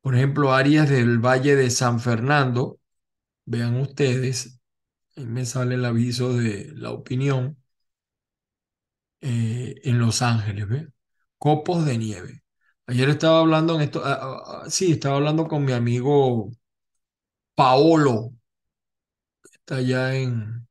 Por 0.02 0.16
ejemplo, 0.16 0.52
áreas 0.54 0.90
del 0.90 1.18
Valle 1.18 1.56
de 1.56 1.70
San 1.70 2.00
Fernando. 2.00 2.80
Vean 3.46 3.76
ustedes, 3.80 4.60
ahí 5.16 5.26
me 5.26 5.46
sale 5.46 5.76
el 5.76 5.84
aviso 5.86 6.34
de 6.34 6.72
la 6.74 6.92
opinión. 6.92 7.58
Eh, 9.20 9.80
en 9.84 9.98
Los 10.00 10.20
Ángeles, 10.22 10.68
¿ve? 10.68 10.88
Copos 11.38 11.84
de 11.84 11.96
nieve. 11.98 12.42
Ayer 12.86 13.08
estaba 13.10 13.40
hablando 13.40 13.74
en 13.76 13.82
esto, 13.82 14.02
ah, 14.04 14.18
ah, 14.20 14.62
ah, 14.66 14.70
sí, 14.70 14.92
estaba 14.92 15.16
hablando 15.16 15.46
con 15.48 15.64
mi 15.64 15.72
amigo 15.72 16.50
Paolo, 17.54 18.32
que 19.42 19.50
está 19.56 19.76
allá 19.76 20.14
en, 20.16 20.66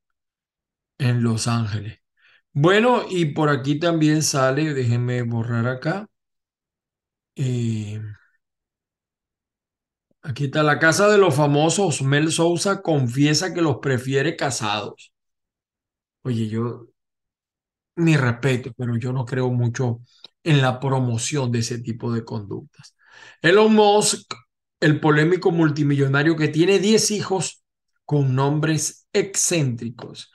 en 0.99 1.21
Los 1.23 1.47
Ángeles. 1.49 2.00
Bueno, 2.53 3.03
y 3.09 3.25
por 3.25 3.49
aquí 3.49 3.77
también 3.79 4.23
sale, 4.23 4.73
déjenme 4.73 5.21
borrar 5.23 5.67
acá. 5.67 6.07
Eh, 7.35 7.99
aquí 10.23 10.45
está 10.45 10.63
la 10.63 10.79
casa 10.79 11.07
de 11.09 11.17
los 11.19 11.35
famosos. 11.35 12.01
Mel 12.01 12.31
Sousa 12.31 12.81
confiesa 12.81 13.53
que 13.53 13.61
los 13.61 13.77
prefiere 13.77 14.35
casados. 14.35 15.11
Oye, 16.23 16.47
yo, 16.49 16.87
mi 17.95 18.17
respeto, 18.17 18.71
pero 18.77 18.97
yo 18.97 19.13
no 19.13 19.25
creo 19.25 19.49
mucho 19.51 20.01
en 20.43 20.61
la 20.61 20.79
promoción 20.79 21.51
de 21.51 21.59
ese 21.59 21.79
tipo 21.79 22.11
de 22.13 22.23
conductas. 22.25 22.95
Elon 23.41 23.73
Musk, 23.73 24.33
el 24.79 24.99
polémico 24.99 25.51
multimillonario 25.51 26.35
que 26.35 26.47
tiene 26.47 26.79
10 26.79 27.11
hijos 27.11 27.63
con 28.05 28.33
nombres 28.35 29.07
excéntricos. 29.13 30.31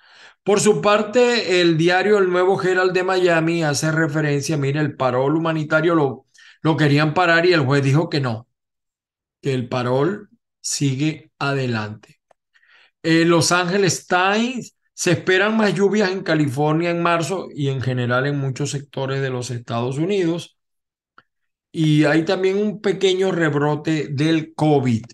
Por 0.47 0.61
su 0.61 0.81
parte, 0.81 1.61
el 1.61 1.77
diario 1.77 2.19
El 2.19 2.31
Nuevo 2.31 2.63
Herald 2.63 2.93
de 2.93 3.03
Miami 3.03 3.65
hace 3.65 3.91
referencia, 3.91 4.57
mire, 4.57 4.79
el 4.79 4.95
parol 4.97 5.35
humanitario 5.35 5.97
lo, 5.97 6.27
lo 6.63 6.77
querían 6.77 7.15
parar 7.15 7.47
y 7.47 7.53
el 7.53 7.63
juez 7.65 7.83
dijo 7.83 8.09
que 8.09 8.21
no, 8.21 8.47
que 9.43 9.55
el 9.55 9.69
parol 9.69 10.31
sigue 10.61 11.33
adelante. 11.41 12.21
Eh, 13.03 13.25
Los 13.25 13.53
Angeles 13.53 14.07
Times 14.07 14.77
se 14.95 15.13
esperan 15.13 15.57
más 15.57 15.75
lluvias 15.75 16.11
en 16.13 16.23
California 16.23 16.91
en 16.91 17.03
marzo 17.03 17.49
y 17.55 17.69
en 17.71 17.83
general 17.83 18.27
en 18.27 18.39
muchos 18.39 18.71
sectores 18.71 19.21
de 19.23 19.31
los 19.31 19.51
Estados 19.51 19.99
Unidos. 19.99 20.59
Y 21.71 22.05
hay 22.05 22.25
también 22.25 22.57
un 22.59 22.81
pequeño 22.81 23.31
rebrote 23.31 24.09
del 24.11 24.55
COVID. 24.55 25.05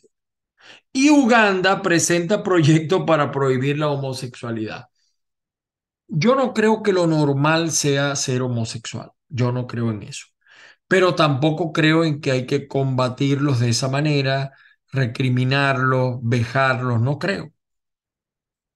Y 0.93 1.11
Uganda 1.11 1.83
presenta 1.83 2.43
proyecto 2.43 3.05
para 3.05 3.31
prohibir 3.31 3.79
la 3.79 3.89
homosexualidad. 3.89 4.92
Yo 6.15 6.35
no 6.35 6.53
creo 6.55 6.83
que 6.83 6.93
lo 6.93 7.07
normal 7.07 7.71
sea 7.73 8.17
ser 8.17 8.43
homosexual. 8.43 9.13
Yo 9.29 9.51
no 9.51 9.67
creo 9.67 9.91
en 9.91 10.03
eso. 10.03 10.27
Pero 10.89 11.15
tampoco 11.15 11.73
creo 11.73 12.05
en 12.05 12.21
que 12.21 12.33
hay 12.33 12.47
que 12.47 12.69
combatirlos 12.69 13.61
de 13.61 13.71
esa 13.71 13.89
manera, 13.89 14.53
recriminarlos, 14.93 16.21
vejarlos. 16.23 17.01
No 17.01 17.19
creo. 17.19 17.53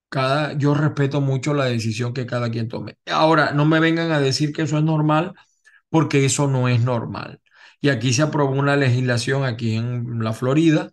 Cada, 0.09 0.53
yo 0.55 0.75
respeto 0.75 1.21
mucho 1.21 1.53
la 1.53 1.67
decisión 1.67 2.15
que 2.15 2.27
cada 2.27 2.51
quien 2.51 2.69
tome. 2.69 2.97
Ahora, 3.07 3.53
no 3.53 3.67
me 3.67 3.81
vengan 3.81 4.13
a 4.13 4.21
decir 4.21 4.53
que 4.53 4.63
eso 4.63 4.79
es 4.79 4.85
normal, 4.85 5.35
porque 5.91 6.25
eso 6.25 6.49
no 6.49 6.69
es 6.69 6.81
normal. 6.83 7.41
Y 7.81 7.91
aquí 7.91 8.13
se 8.15 8.23
aprobó 8.23 8.53
una 8.55 8.77
legislación 8.77 9.45
aquí 9.45 9.77
en 9.77 10.23
la 10.25 10.33
Florida 10.33 10.93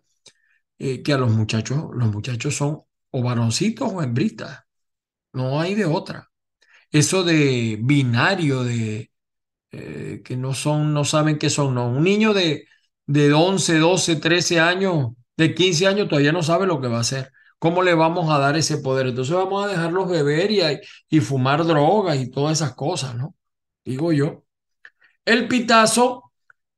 eh, 0.78 1.02
que 1.02 1.12
a 1.14 1.18
los 1.18 1.32
muchachos, 1.32 1.86
los 1.94 2.10
muchachos 2.12 2.56
son 2.56 2.82
o 3.10 3.22
varoncitos 3.22 3.92
o 3.92 4.02
hembritas. 4.02 4.64
No 5.32 5.60
hay 5.60 5.74
de 5.76 5.86
otra 5.86 6.30
eso 6.98 7.24
de 7.24 7.78
binario, 7.82 8.64
de 8.64 9.10
eh, 9.72 10.22
que 10.24 10.36
no 10.36 10.54
son, 10.54 10.94
no 10.94 11.04
saben 11.04 11.38
qué 11.38 11.50
son, 11.50 11.74
no. 11.74 11.88
Un 11.88 12.04
niño 12.04 12.34
de, 12.34 12.66
de 13.06 13.32
11, 13.32 13.78
12, 13.78 14.16
13 14.16 14.60
años, 14.60 15.10
de 15.36 15.54
15 15.54 15.86
años, 15.86 16.08
todavía 16.08 16.32
no 16.32 16.42
sabe 16.42 16.66
lo 16.66 16.80
que 16.80 16.88
va 16.88 16.98
a 16.98 17.00
hacer. 17.00 17.32
¿Cómo 17.58 17.82
le 17.82 17.94
vamos 17.94 18.30
a 18.32 18.38
dar 18.38 18.56
ese 18.56 18.78
poder? 18.78 19.08
Entonces 19.08 19.34
vamos 19.34 19.64
a 19.64 19.68
dejarlos 19.68 20.08
beber 20.10 20.50
y, 20.50 20.60
y 21.08 21.20
fumar 21.20 21.64
drogas 21.66 22.18
y 22.18 22.30
todas 22.30 22.58
esas 22.60 22.74
cosas, 22.74 23.14
¿no? 23.16 23.34
Digo 23.84 24.12
yo. 24.12 24.44
El 25.24 25.48
pitazo 25.48 26.32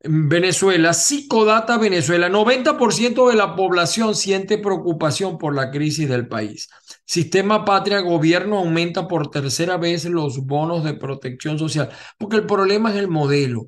Venezuela, 0.08 0.92
Psicodata 0.92 1.78
Venezuela, 1.78 2.28
90% 2.28 3.28
de 3.28 3.36
la 3.36 3.56
población 3.56 4.14
siente 4.14 4.58
preocupación 4.58 5.38
por 5.38 5.54
la 5.54 5.70
crisis 5.70 6.08
del 6.08 6.28
país. 6.28 6.68
Sistema 7.04 7.64
Patria, 7.64 8.00
gobierno 8.00 8.58
aumenta 8.58 9.08
por 9.08 9.30
tercera 9.30 9.76
vez 9.76 10.04
los 10.04 10.46
bonos 10.46 10.84
de 10.84 10.94
protección 10.94 11.58
social, 11.58 11.90
porque 12.18 12.36
el 12.36 12.46
problema 12.46 12.90
es 12.90 12.96
el 12.96 13.08
modelo. 13.08 13.66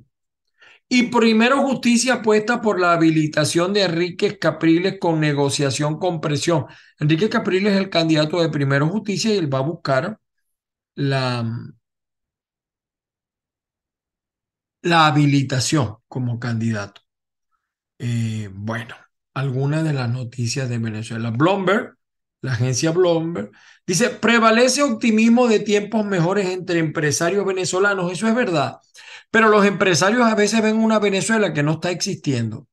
Y 0.88 1.04
primero 1.04 1.62
justicia 1.62 2.14
apuesta 2.14 2.62
por 2.62 2.80
la 2.80 2.92
habilitación 2.94 3.74
de 3.74 3.82
Enrique 3.82 4.38
Capriles 4.38 4.96
con 4.98 5.20
negociación 5.20 5.98
con 5.98 6.20
presión. 6.20 6.64
Enrique 6.98 7.28
Capriles 7.28 7.74
es 7.74 7.78
el 7.78 7.90
candidato 7.90 8.40
de 8.40 8.48
primero 8.48 8.88
justicia 8.88 9.34
y 9.34 9.38
él 9.38 9.52
va 9.52 9.58
a 9.58 9.62
buscar 9.62 10.18
la, 10.94 11.44
la 14.82 15.06
habilitación 15.06 15.96
como 16.08 16.38
candidato. 16.38 17.02
Eh, 17.98 18.48
bueno, 18.52 18.94
algunas 19.34 19.84
de 19.84 19.92
las 19.92 20.10
noticias 20.10 20.68
de 20.68 20.78
Venezuela. 20.78 21.30
Bloomberg, 21.30 21.96
la 22.40 22.52
agencia 22.52 22.90
Bloomberg, 22.92 23.50
dice, 23.86 24.10
prevalece 24.10 24.82
optimismo 24.82 25.48
de 25.48 25.60
tiempos 25.60 26.04
mejores 26.04 26.48
entre 26.48 26.78
empresarios 26.78 27.44
venezolanos. 27.44 28.12
Eso 28.12 28.28
es 28.28 28.34
verdad. 28.34 28.78
Pero 29.30 29.48
los 29.48 29.66
empresarios 29.66 30.22
a 30.22 30.34
veces 30.34 30.62
ven 30.62 30.76
una 30.76 30.98
Venezuela 30.98 31.52
que 31.52 31.62
no 31.62 31.72
está 31.74 31.90
existiendo. 31.90 32.66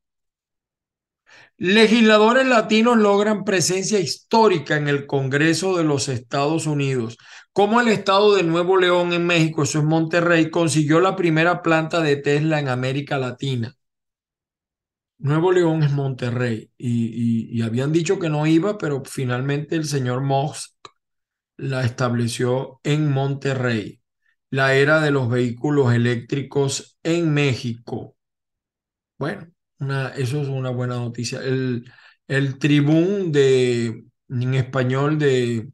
Legisladores 1.58 2.46
latinos 2.46 2.98
logran 2.98 3.46
presencia 3.46 4.00
histórica 4.00 4.76
en 4.76 4.90
el 4.90 5.08
Congreso 5.08 5.78
de 5.78 5.86
los 5.86 6.10
Estados 6.10 6.66
Unidos. 6.68 7.18
Como 7.56 7.80
el 7.80 7.88
estado 7.88 8.36
de 8.36 8.44
Nuevo 8.44 8.76
León 8.76 9.14
en 9.14 9.26
México, 9.26 9.64
eso 9.64 9.80
es 9.80 9.86
Monterrey, 9.86 10.50
consiguió 10.50 11.00
la 11.00 11.16
primera 11.16 11.62
planta 11.62 12.02
de 12.02 12.18
Tesla 12.18 12.60
en 12.60 12.68
América 12.68 13.18
Latina. 13.18 13.74
Nuevo 15.20 15.54
León 15.54 15.82
es 15.82 15.94
Monterrey 15.94 16.70
y, 16.78 17.62
habían 17.62 17.94
dicho 17.94 18.20
que 18.20 18.28
no 18.28 18.46
iba, 18.46 18.78
pero 18.78 19.02
finalmente 19.06 19.78
el 19.78 19.86
señor 19.86 20.22
Musk 20.22 20.74
la 21.56 21.86
estableció 21.86 22.82
en 22.84 23.10
Monterrey, 23.10 24.02
la 24.50 24.76
era 24.76 25.00
de 25.00 25.12
los 25.12 25.30
vehículos 25.30 25.94
eléctricos 25.94 27.00
en 27.04 27.34
México. 27.34 28.18
Bueno, 29.18 29.48
eso 30.18 30.42
es 30.42 30.50
una 30.50 30.72
buena 30.72 30.96
noticia. 30.96 31.40
El, 31.40 31.90
el 32.28 32.60
tribún 32.60 33.32
de, 33.32 34.04
en 34.28 34.54
español 34.56 35.18
de, 35.18 35.70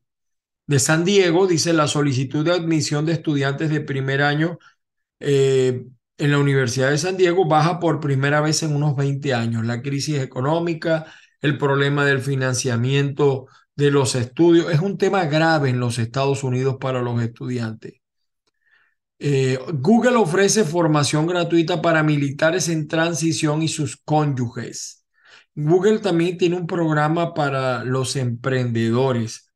de 0.67 0.79
San 0.79 1.03
Diego 1.05 1.47
dice 1.47 1.73
la 1.73 1.87
solicitud 1.87 2.45
de 2.45 2.51
admisión 2.53 3.05
de 3.05 3.13
estudiantes 3.13 3.69
de 3.69 3.81
primer 3.81 4.21
año 4.21 4.57
eh, 5.19 5.85
en 6.17 6.31
la 6.31 6.39
Universidad 6.39 6.91
de 6.91 6.97
San 6.97 7.17
Diego 7.17 7.45
baja 7.47 7.79
por 7.79 7.99
primera 7.99 8.41
vez 8.41 8.63
en 8.63 8.75
unos 8.75 8.95
20 8.95 9.33
años. 9.33 9.65
La 9.65 9.81
crisis 9.81 10.19
económica, 10.19 11.05
el 11.41 11.57
problema 11.57 12.05
del 12.05 12.21
financiamiento 12.21 13.47
de 13.75 13.91
los 13.91 14.15
estudios, 14.15 14.71
es 14.71 14.79
un 14.81 14.97
tema 14.97 15.25
grave 15.25 15.69
en 15.69 15.79
los 15.79 15.97
Estados 15.99 16.43
Unidos 16.43 16.77
para 16.79 17.01
los 17.01 17.21
estudiantes. 17.21 18.01
Eh, 19.19 19.59
Google 19.73 20.15
ofrece 20.15 20.63
formación 20.63 21.27
gratuita 21.27 21.81
para 21.81 22.01
militares 22.01 22.69
en 22.69 22.87
transición 22.87 23.61
y 23.61 23.67
sus 23.67 23.97
cónyuges. 23.97 25.05
Google 25.53 25.99
también 25.99 26.37
tiene 26.37 26.55
un 26.55 26.65
programa 26.65 27.33
para 27.33 27.83
los 27.83 28.15
emprendedores. 28.15 29.50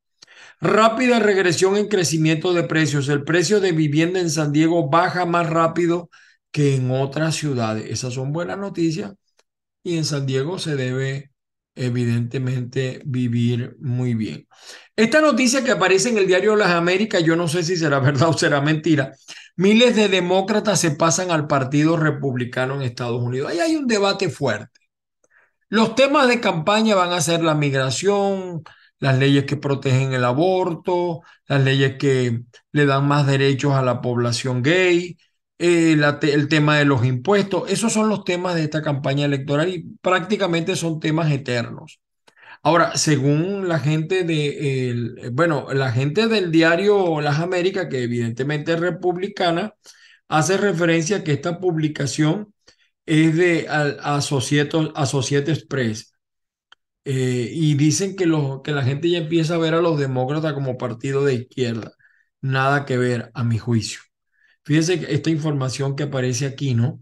Rápida 0.60 1.18
regresión 1.18 1.76
en 1.76 1.88
crecimiento 1.88 2.54
de 2.54 2.64
precios. 2.64 3.08
El 3.08 3.24
precio 3.24 3.60
de 3.60 3.72
vivienda 3.72 4.20
en 4.20 4.30
San 4.30 4.52
Diego 4.52 4.88
baja 4.88 5.26
más 5.26 5.48
rápido 5.50 6.10
que 6.50 6.76
en 6.76 6.90
otras 6.90 7.34
ciudades. 7.36 7.90
Esas 7.90 8.14
son 8.14 8.32
buenas 8.32 8.58
noticias. 8.58 9.12
Y 9.82 9.98
en 9.98 10.04
San 10.04 10.26
Diego 10.26 10.58
se 10.58 10.76
debe 10.76 11.30
evidentemente 11.74 13.02
vivir 13.04 13.76
muy 13.78 14.14
bien. 14.14 14.48
Esta 14.96 15.20
noticia 15.20 15.62
que 15.62 15.70
aparece 15.72 16.08
en 16.08 16.18
el 16.18 16.26
diario 16.26 16.56
Las 16.56 16.70
Américas, 16.70 17.22
yo 17.22 17.36
no 17.36 17.48
sé 17.48 17.62
si 17.62 17.76
será 17.76 17.98
verdad 18.00 18.30
o 18.30 18.32
será 18.32 18.60
mentira. 18.60 19.12
Miles 19.56 19.94
de 19.94 20.08
demócratas 20.08 20.80
se 20.80 20.92
pasan 20.92 21.30
al 21.30 21.46
Partido 21.46 21.96
Republicano 21.96 22.74
en 22.74 22.82
Estados 22.82 23.22
Unidos. 23.22 23.50
Ahí 23.50 23.60
hay 23.60 23.76
un 23.76 23.86
debate 23.86 24.30
fuerte. 24.30 24.80
Los 25.68 25.94
temas 25.94 26.28
de 26.28 26.40
campaña 26.40 26.94
van 26.94 27.12
a 27.12 27.20
ser 27.20 27.42
la 27.42 27.54
migración, 27.54 28.62
las 28.98 29.18
leyes 29.18 29.44
que 29.44 29.56
protegen 29.56 30.12
el 30.12 30.24
aborto, 30.24 31.22
las 31.46 31.62
leyes 31.62 31.96
que 31.98 32.42
le 32.72 32.86
dan 32.86 33.06
más 33.06 33.26
derechos 33.26 33.74
a 33.74 33.82
la 33.82 34.00
población 34.00 34.62
gay, 34.62 35.16
eh, 35.58 35.96
el 36.22 36.48
tema 36.48 36.78
de 36.78 36.84
los 36.84 37.04
impuestos. 37.04 37.70
Esos 37.70 37.92
son 37.92 38.08
los 38.08 38.24
temas 38.24 38.54
de 38.54 38.64
esta 38.64 38.82
campaña 38.82 39.24
electoral 39.26 39.68
y 39.68 39.84
prácticamente 40.00 40.76
son 40.76 41.00
temas 41.00 41.30
eternos. 41.30 42.00
Ahora, 42.62 42.96
según 42.96 43.68
la 43.68 43.78
gente 43.78 44.24
de, 44.24 45.30
bueno, 45.32 45.72
la 45.72 45.92
gente 45.92 46.26
del 46.26 46.50
diario 46.50 47.20
Las 47.20 47.38
Américas, 47.38 47.86
que 47.88 48.02
evidentemente 48.02 48.72
es 48.72 48.80
republicana, 48.80 49.74
hace 50.28 50.56
referencia 50.56 51.18
a 51.18 51.24
que 51.24 51.32
esta 51.32 51.60
publicación 51.60 52.52
es 53.06 53.36
de 53.36 53.66
Associated, 53.68 54.90
Associated 54.96 55.68
Press. 55.68 56.12
Eh, 57.08 57.50
y 57.52 57.76
dicen 57.76 58.16
que, 58.16 58.24
que 58.64 58.72
la 58.72 58.82
gente 58.82 59.08
ya 59.08 59.18
empieza 59.18 59.54
a 59.54 59.58
ver 59.58 59.74
a 59.74 59.80
los 59.80 59.96
demócratas 59.96 60.54
como 60.54 60.76
partido 60.76 61.24
de 61.24 61.34
izquierda. 61.34 61.92
Nada 62.40 62.84
que 62.84 62.98
ver, 62.98 63.30
a 63.34 63.44
mi 63.44 63.58
juicio. 63.58 64.00
Fíjense 64.64 65.06
esta 65.08 65.30
información 65.30 65.94
que 65.94 66.04
aparece 66.04 66.46
aquí, 66.46 66.74
¿no? 66.74 67.00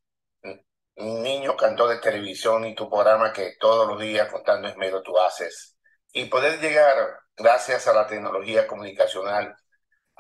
Niño 0.97 1.57
Cantor 1.57 1.91
de 1.91 1.99
Televisión 1.99 2.65
y 2.67 2.75
tu 2.75 2.89
programa 2.89 3.33
que 3.33 3.57
todos 3.59 3.87
los 3.87 4.01
días 4.01 4.31
contando 4.31 4.69
esmero 4.69 5.03
tú 5.03 5.19
haces. 5.19 5.77
Y 6.13 6.27
poder 6.27 6.59
llegar, 6.61 6.95
gracias 7.37 7.87
a 7.87 7.95
la 7.95 8.07
tecnología 8.07 8.67
comunicacional, 8.67 9.55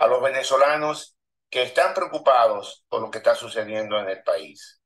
a 0.02 0.08
los 0.08 0.20
venezolanos 0.20 1.16
que 1.48 1.62
están 1.62 1.94
preocupados 1.94 2.84
por 2.88 3.02
lo 3.02 3.08
que 3.08 3.18
está 3.18 3.36
sucediendo 3.36 3.96
en 4.00 4.08
el 4.08 4.20
país. 4.24 4.82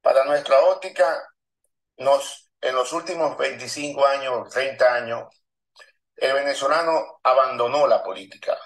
Para 0.00 0.24
nuestra 0.24 0.58
óptica, 0.62 1.28
en 1.98 2.74
los 2.74 2.92
últimos 2.94 3.36
25 3.36 4.06
años, 4.06 4.48
30 4.48 4.94
años, 4.94 5.24
el 6.16 6.32
venezolano 6.32 7.20
abandonó 7.22 7.86
la 7.86 8.02
política. 8.02 8.56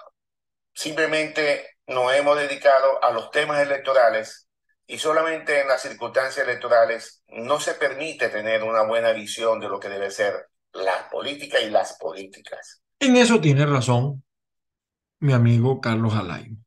Simplemente 0.73 1.79
nos 1.89 2.15
hemos 2.15 2.39
dedicado 2.39 3.03
a 3.03 3.11
los 3.11 3.33
temas 3.33 3.61
electorales 3.61 4.49
y 4.87 5.01
solamente 5.01 5.61
en 5.61 5.67
las 5.67 5.83
circunstancias 5.83 6.47
electorales 6.47 7.25
no 7.27 7.59
se 7.59 7.75
permite 7.75 8.29
tener 8.29 8.63
una 8.63 8.83
buena 8.83 9.11
visión 9.11 9.59
de 9.59 9.69
lo 9.69 9.81
que 9.81 9.89
debe 9.89 10.13
ser 10.13 10.51
la 10.71 11.11
política 11.11 11.59
y 11.59 11.69
las 11.69 11.99
políticas. 11.99 12.81
En 13.01 13.17
eso 13.17 13.41
tiene 13.41 13.65
razón 13.65 14.23
mi 15.21 15.33
amigo 15.33 15.81
Carlos 15.81 16.15
Alain. 16.15 16.63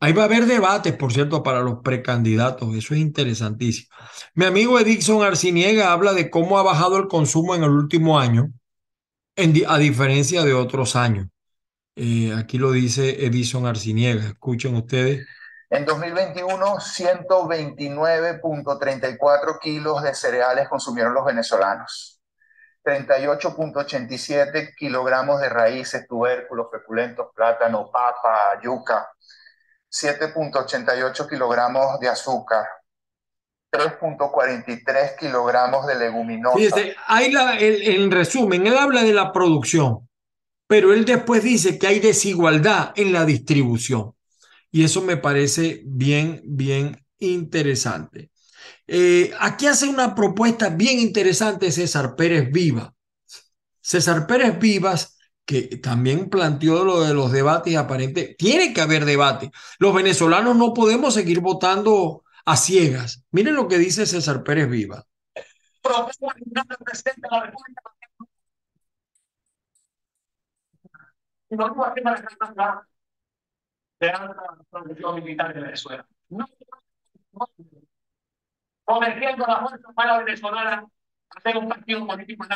Ahí 0.00 0.12
va 0.12 0.22
a 0.22 0.26
haber 0.26 0.46
debates, 0.46 0.94
por 0.94 1.12
cierto, 1.12 1.42
para 1.42 1.60
los 1.60 1.80
precandidatos. 1.82 2.74
Eso 2.74 2.94
es 2.94 3.00
interesantísimo. 3.00 3.88
Mi 4.34 4.46
amigo 4.46 4.78
Edison 4.78 5.22
Arciniega 5.22 5.92
habla 5.92 6.12
de 6.12 6.28
cómo 6.28 6.58
ha 6.58 6.62
bajado 6.62 6.98
el 6.98 7.08
consumo 7.08 7.54
en 7.54 7.62
el 7.62 7.70
último 7.70 8.18
año, 8.18 8.52
a 9.36 9.78
diferencia 9.78 10.42
de 10.42 10.52
otros 10.54 10.96
años. 10.96 11.28
Eh, 11.94 12.34
aquí 12.36 12.58
lo 12.58 12.72
dice 12.72 13.24
Edison 13.24 13.66
Arciniega. 13.66 14.24
Escuchen 14.24 14.74
ustedes. 14.74 15.24
En 15.70 15.86
2021, 15.86 16.80
129.34 16.80 19.58
kilos 19.60 20.02
de 20.02 20.14
cereales 20.14 20.68
consumieron 20.68 21.14
los 21.14 21.24
venezolanos. 21.24 22.21
38.87 22.84 24.74
kilogramos 24.76 25.40
de 25.40 25.48
raíces, 25.48 26.06
tubérculos, 26.08 26.66
feculentos, 26.70 27.28
plátano, 27.34 27.90
papa, 27.92 28.60
yuca, 28.62 29.08
7.88 29.90 31.28
kilogramos 31.28 32.00
de 32.00 32.08
azúcar, 32.08 32.66
3.43 33.72 35.16
kilogramos 35.18 35.86
de 35.86 35.94
leguminosas. 35.94 36.58
Fíjese, 36.58 36.96
ahí 37.06 37.30
la, 37.30 37.58
en 37.58 38.10
resumen, 38.10 38.66
él 38.66 38.76
habla 38.76 39.02
de 39.02 39.12
la 39.12 39.32
producción, 39.32 40.08
pero 40.66 40.92
él 40.92 41.04
después 41.04 41.42
dice 41.42 41.78
que 41.78 41.86
hay 41.86 42.00
desigualdad 42.00 42.92
en 42.96 43.12
la 43.12 43.24
distribución. 43.24 44.14
Y 44.70 44.84
eso 44.84 45.02
me 45.02 45.18
parece 45.18 45.82
bien, 45.84 46.40
bien 46.44 46.96
interesante. 47.18 48.31
Eh, 48.86 49.32
aquí 49.38 49.66
hace 49.66 49.88
una 49.88 50.14
propuesta 50.14 50.68
bien 50.68 50.98
interesante 50.98 51.70
César 51.70 52.14
Pérez 52.16 52.50
Viva. 52.50 52.94
César 53.80 54.26
Pérez 54.26 54.58
Vivas, 54.58 55.18
que 55.44 55.62
también 55.78 56.30
planteó 56.30 56.84
lo 56.84 57.02
de 57.02 57.14
los 57.14 57.32
debates 57.32 57.76
aparentes, 57.76 58.36
tiene 58.36 58.72
que 58.72 58.80
haber 58.80 59.04
debate. 59.04 59.50
Los 59.78 59.94
venezolanos 59.94 60.56
no 60.56 60.72
podemos 60.72 61.14
seguir 61.14 61.40
votando 61.40 62.24
a 62.44 62.56
ciegas. 62.56 63.24
Miren 63.30 63.56
lo 63.56 63.68
que 63.68 63.78
dice 63.78 64.06
César 64.06 64.42
Pérez 64.42 64.68
Viva. 64.68 65.04
Venezuela 75.54 76.06
a 78.86 79.00
la 79.00 79.68
fuerza 79.94 80.18
venezolana 80.24 80.86
hacer 81.30 81.56
un 81.56 81.68
partido 81.68 82.06
político 82.06 82.46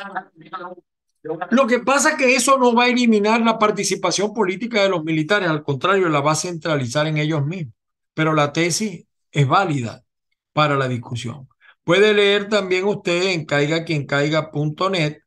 lo 1.50 1.66
que 1.66 1.80
pasa 1.80 2.10
es 2.10 2.16
que 2.16 2.36
eso 2.36 2.58
no 2.58 2.74
va 2.74 2.84
a 2.84 2.88
eliminar 2.88 3.40
la 3.40 3.58
participación 3.58 4.32
política 4.32 4.82
de 4.82 4.88
los 4.88 5.02
militares, 5.04 5.48
al 5.48 5.62
contrario, 5.62 6.08
la 6.08 6.20
va 6.20 6.32
a 6.32 6.36
centralizar 6.36 7.06
en 7.06 7.16
ellos 7.16 7.44
mismos. 7.44 7.74
Pero 8.14 8.32
la 8.32 8.52
tesis 8.52 9.06
es 9.30 9.48
válida 9.48 10.04
para 10.52 10.76
la 10.76 10.88
discusión. 10.88 11.48
Puede 11.84 12.14
leer 12.14 12.48
también 12.48 12.84
usted 12.84 13.30
en 13.30 13.44
caigaquiencaiga.net, 13.44 15.18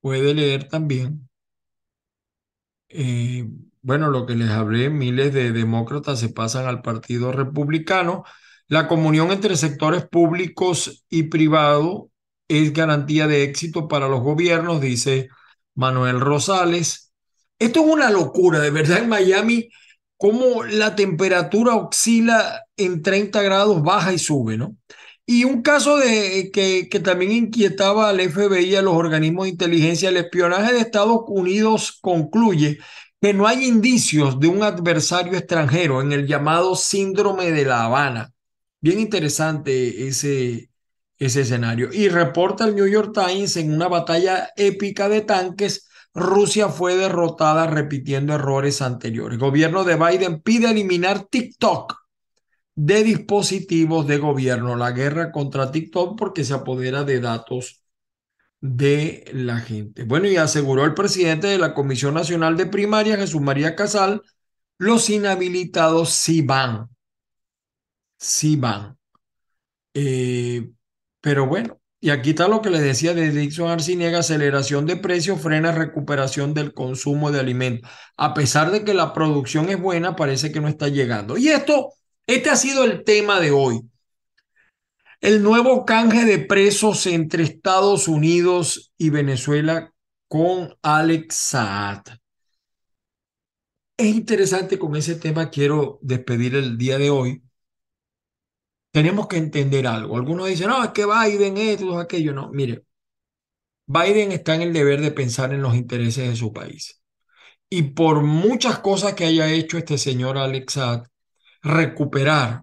puede 0.00 0.34
leer 0.34 0.68
también, 0.68 1.28
eh, 2.88 3.46
bueno, 3.82 4.08
lo 4.10 4.26
que 4.26 4.34
les 4.34 4.50
hablé, 4.50 4.88
miles 4.88 5.32
de 5.32 5.52
demócratas 5.52 6.20
se 6.20 6.28
pasan 6.30 6.66
al 6.66 6.82
Partido 6.82 7.32
Republicano 7.32 8.24
la 8.68 8.88
comunión 8.88 9.30
entre 9.30 9.56
sectores 9.56 10.06
públicos 10.06 11.04
y 11.08 11.24
privados 11.24 12.04
es 12.48 12.72
garantía 12.72 13.26
de 13.26 13.42
éxito 13.42 13.88
para 13.88 14.08
los 14.08 14.20
gobiernos, 14.20 14.80
dice 14.80 15.28
Manuel 15.74 16.20
Rosales. 16.20 17.12
Esto 17.58 17.80
es 17.80 17.86
una 17.86 18.10
locura, 18.10 18.60
de 18.60 18.70
verdad, 18.70 18.98
en 18.98 19.08
Miami, 19.08 19.68
cómo 20.16 20.64
la 20.64 20.94
temperatura 20.96 21.74
oscila 21.76 22.62
en 22.76 23.02
30 23.02 23.42
grados, 23.42 23.82
baja 23.82 24.12
y 24.12 24.18
sube, 24.18 24.56
¿no? 24.56 24.76
Y 25.26 25.44
un 25.44 25.62
caso 25.62 25.96
de, 25.96 26.50
que, 26.52 26.88
que 26.90 27.00
también 27.00 27.32
inquietaba 27.32 28.10
al 28.10 28.20
FBI 28.20 28.76
a 28.76 28.82
los 28.82 28.94
organismos 28.94 29.44
de 29.44 29.50
inteligencia, 29.50 30.10
el 30.10 30.18
espionaje 30.18 30.74
de 30.74 30.80
Estados 30.80 31.20
Unidos 31.28 31.98
concluye 32.02 32.78
que 33.22 33.32
no 33.32 33.46
hay 33.46 33.64
indicios 33.64 34.38
de 34.38 34.48
un 34.48 34.62
adversario 34.62 35.32
extranjero 35.32 36.02
en 36.02 36.12
el 36.12 36.26
llamado 36.26 36.76
síndrome 36.76 37.52
de 37.52 37.64
La 37.64 37.84
Habana. 37.84 38.33
Bien 38.84 39.00
interesante 39.00 40.06
ese, 40.06 40.68
ese 41.16 41.40
escenario. 41.40 41.88
Y 41.90 42.10
reporta 42.10 42.66
el 42.66 42.74
New 42.74 42.86
York 42.86 43.14
Times 43.14 43.56
en 43.56 43.72
una 43.72 43.88
batalla 43.88 44.50
épica 44.56 45.08
de 45.08 45.22
tanques, 45.22 45.88
Rusia 46.12 46.68
fue 46.68 46.94
derrotada 46.94 47.66
repitiendo 47.66 48.34
errores 48.34 48.82
anteriores. 48.82 49.36
El 49.36 49.40
gobierno 49.40 49.84
de 49.84 49.96
Biden 49.96 50.42
pide 50.42 50.70
eliminar 50.70 51.24
TikTok 51.30 51.94
de 52.74 53.02
dispositivos 53.04 54.06
de 54.06 54.18
gobierno. 54.18 54.76
La 54.76 54.92
guerra 54.92 55.32
contra 55.32 55.72
TikTok 55.72 56.18
porque 56.18 56.44
se 56.44 56.52
apodera 56.52 57.04
de 57.04 57.20
datos 57.20 57.80
de 58.60 59.24
la 59.32 59.60
gente. 59.60 60.04
Bueno, 60.04 60.28
y 60.28 60.36
aseguró 60.36 60.84
el 60.84 60.92
presidente 60.92 61.46
de 61.46 61.56
la 61.56 61.72
Comisión 61.72 62.12
Nacional 62.12 62.58
de 62.58 62.66
Primaria, 62.66 63.16
Jesús 63.16 63.40
María 63.40 63.76
Casal, 63.76 64.20
los 64.76 65.08
inhabilitados 65.08 66.10
sí 66.10 66.42
van. 66.42 66.93
Sí 68.24 68.56
van. 68.56 68.96
Eh, 69.92 70.70
pero 71.20 71.46
bueno, 71.46 71.78
y 72.00 72.10
aquí 72.10 72.30
está 72.30 72.48
lo 72.48 72.62
que 72.62 72.70
le 72.70 72.80
decía 72.80 73.12
de 73.14 73.30
Dixon 73.30 73.70
Arciniega, 73.70 74.20
aceleración 74.20 74.86
de 74.86 74.96
precios 74.96 75.40
frena 75.42 75.72
recuperación 75.72 76.54
del 76.54 76.72
consumo 76.72 77.30
de 77.30 77.40
alimentos. 77.40 77.90
A 78.16 78.32
pesar 78.34 78.70
de 78.70 78.82
que 78.84 78.94
la 78.94 79.12
producción 79.12 79.68
es 79.68 79.80
buena, 79.80 80.16
parece 80.16 80.52
que 80.52 80.60
no 80.60 80.68
está 80.68 80.88
llegando. 80.88 81.36
Y 81.36 81.48
esto, 81.48 81.92
este 82.26 82.50
ha 82.50 82.56
sido 82.56 82.84
el 82.84 83.04
tema 83.04 83.40
de 83.40 83.50
hoy. 83.50 83.82
El 85.20 85.42
nuevo 85.42 85.84
canje 85.84 86.24
de 86.24 86.38
presos 86.38 87.06
entre 87.06 87.44
Estados 87.44 88.08
Unidos 88.08 88.92
y 88.96 89.10
Venezuela 89.10 89.92
con 90.28 90.74
Alex 90.82 91.34
Saad. 91.34 92.02
Es 93.98 94.06
interesante 94.06 94.78
con 94.78 94.96
ese 94.96 95.14
tema, 95.16 95.50
quiero 95.50 95.98
despedir 96.02 96.54
el 96.56 96.78
día 96.78 96.98
de 96.98 97.10
hoy 97.10 97.43
tenemos 98.94 99.26
que 99.26 99.38
entender 99.38 99.88
algo. 99.88 100.16
Algunos 100.16 100.46
dicen, 100.46 100.68
no, 100.68 100.84
es 100.84 100.90
que 100.90 101.04
Biden 101.04 101.56
esto, 101.56 101.98
aquello. 101.98 102.32
No, 102.32 102.50
mire, 102.52 102.84
Biden 103.86 104.30
está 104.30 104.54
en 104.54 104.62
el 104.62 104.72
deber 104.72 105.00
de 105.00 105.10
pensar 105.10 105.52
en 105.52 105.62
los 105.62 105.74
intereses 105.74 106.28
de 106.28 106.36
su 106.36 106.52
país. 106.52 107.02
Y 107.68 107.82
por 107.82 108.22
muchas 108.22 108.78
cosas 108.78 109.14
que 109.14 109.24
haya 109.24 109.50
hecho 109.50 109.78
este 109.78 109.98
señor 109.98 110.38
Alex 110.38 110.78
recuperar 111.60 112.62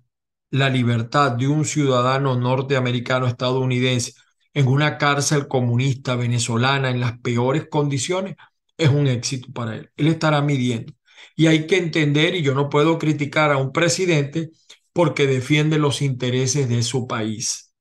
la 0.51 0.69
libertad 0.69 1.33
de 1.33 1.49
un 1.49 1.65
ciudadano 1.65 2.39
norteamericano 2.39 3.27
estadounidense 3.27 4.13
en 4.53 4.69
una 4.69 4.97
cárcel 4.97 5.49
comunista 5.49 6.15
venezolana 6.15 6.91
en 6.91 7.01
las 7.01 7.19
peores 7.19 7.67
condiciones 7.69 8.37
es 8.77 8.87
un 8.87 9.07
éxito 9.07 9.51
para 9.51 9.75
él. 9.75 9.91
Él 9.97 10.07
estará 10.07 10.41
midiendo. 10.41 10.93
Y 11.35 11.47
hay 11.47 11.67
que 11.67 11.75
entender, 11.77 12.35
y 12.35 12.41
yo 12.41 12.53
no 12.55 12.69
puedo 12.69 12.97
criticar 12.97 13.51
a 13.51 13.57
un 13.57 13.73
presidente 13.73 14.51
porque 14.93 15.27
defiende 15.27 15.77
los 15.77 16.01
intereses 16.01 16.69
de 16.69 16.83
su 16.83 17.07
país. 17.07 17.73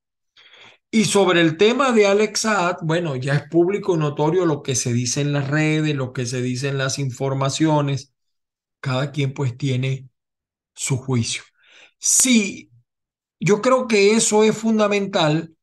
Y 0.91 1.05
sobre 1.05 1.41
el 1.41 1.57
tema 1.57 1.93
de 1.93 2.07
Alex 2.07 2.41
Saad, 2.41 2.77
bueno, 2.83 3.15
ya 3.17 3.35
es 3.35 3.49
público 3.49 3.95
y 3.95 3.99
notorio 3.99 4.45
lo 4.45 4.63
que 4.63 4.75
se 4.75 4.93
dice 4.93 5.21
en 5.21 5.33
las 5.33 5.49
redes, 5.49 5.95
lo 5.95 6.13
que 6.13 6.27
se 6.27 6.43
dice 6.43 6.69
en 6.69 6.79
las 6.79 6.99
informaciones. 6.99 8.13
Cada 8.81 9.13
quien 9.13 9.33
pues 9.35 9.57
tiene 9.57 10.09
su 10.75 10.97
juicio. 10.97 11.43
Sí, 11.99 12.71
yo 13.41 13.63
creo 13.63 13.87
que 13.89 14.13
eso 14.15 14.45
es 14.45 14.57
fundamental 14.57 15.55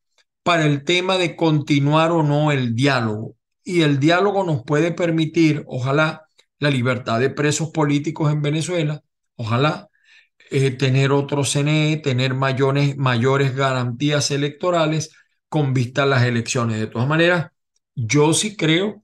para 0.42 0.64
el 0.66 0.84
tema 0.84 1.18
de 1.18 1.36
continuar 1.36 2.10
o 2.12 2.22
no 2.22 2.52
el 2.52 2.74
diálogo. 2.74 3.36
Y 3.64 3.82
el 3.82 4.00
diálogo 4.00 4.44
nos 4.44 4.62
puede 4.64 4.92
permitir, 4.92 5.64
ojalá, 5.66 6.26
la 6.58 6.70
libertad 6.70 7.20
de 7.20 7.30
presos 7.30 7.70
políticos 7.70 8.32
en 8.32 8.42
Venezuela, 8.42 9.02
ojalá, 9.36 9.87
eh, 10.50 10.70
tener 10.72 11.12
otro 11.12 11.44
CNE, 11.44 11.98
tener 11.98 12.34
mayores, 12.34 12.96
mayores 12.96 13.54
garantías 13.54 14.30
electorales 14.30 15.10
con 15.48 15.74
vista 15.74 16.04
a 16.04 16.06
las 16.06 16.22
elecciones. 16.24 16.78
De 16.78 16.86
todas 16.86 17.08
maneras, 17.08 17.50
yo 17.94 18.32
sí 18.32 18.56
creo 18.56 19.02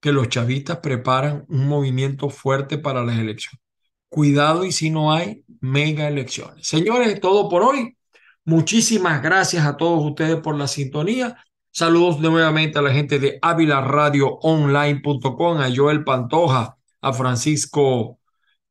que 0.00 0.12
los 0.12 0.28
chavistas 0.28 0.78
preparan 0.78 1.44
un 1.48 1.66
movimiento 1.66 2.30
fuerte 2.30 2.78
para 2.78 3.04
las 3.04 3.18
elecciones. 3.18 3.60
Cuidado 4.08 4.64
y 4.64 4.72
si 4.72 4.90
no 4.90 5.12
hay 5.12 5.44
mega 5.60 6.08
elecciones. 6.08 6.66
Señores, 6.66 7.20
todo 7.20 7.48
por 7.48 7.62
hoy. 7.62 7.96
Muchísimas 8.44 9.22
gracias 9.22 9.64
a 9.66 9.76
todos 9.76 10.04
ustedes 10.04 10.36
por 10.36 10.56
la 10.56 10.68
sintonía. 10.68 11.36
Saludos 11.72 12.20
nuevamente 12.20 12.78
a 12.78 12.82
la 12.82 12.92
gente 12.92 13.18
de 13.18 13.38
avilaradioonline.com, 13.42 15.58
a 15.58 15.68
Joel 15.74 16.04
Pantoja, 16.04 16.76
a 17.00 17.12
Francisco 17.12 18.20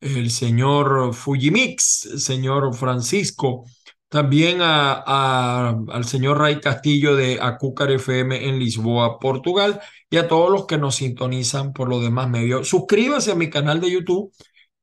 el 0.06 0.30
señor 0.32 1.14
Fujimix, 1.14 2.06
el 2.06 2.20
señor 2.20 2.76
Francisco, 2.76 3.66
también 4.08 4.60
a, 4.62 5.70
al 5.70 6.06
señor 6.06 6.38
Ray 6.38 6.60
Castillo 6.62 7.16
de 7.16 7.40
Acúcar 7.42 7.92
FM 7.92 8.48
en 8.48 8.60
Lisboa, 8.60 9.20
Portugal, 9.20 9.82
y 10.10 10.18
a 10.18 10.28
todos 10.28 10.52
los 10.52 10.68
que 10.68 10.78
nos 10.78 10.96
sintonizan 10.96 11.74
por 11.74 11.90
los 11.90 12.02
demás 12.04 12.30
medios. 12.30 12.70
Suscríbase 12.70 13.32
a 13.32 13.36
mi 13.36 13.50
canal 13.50 13.82
de 13.82 13.92
YouTube, 13.92 14.32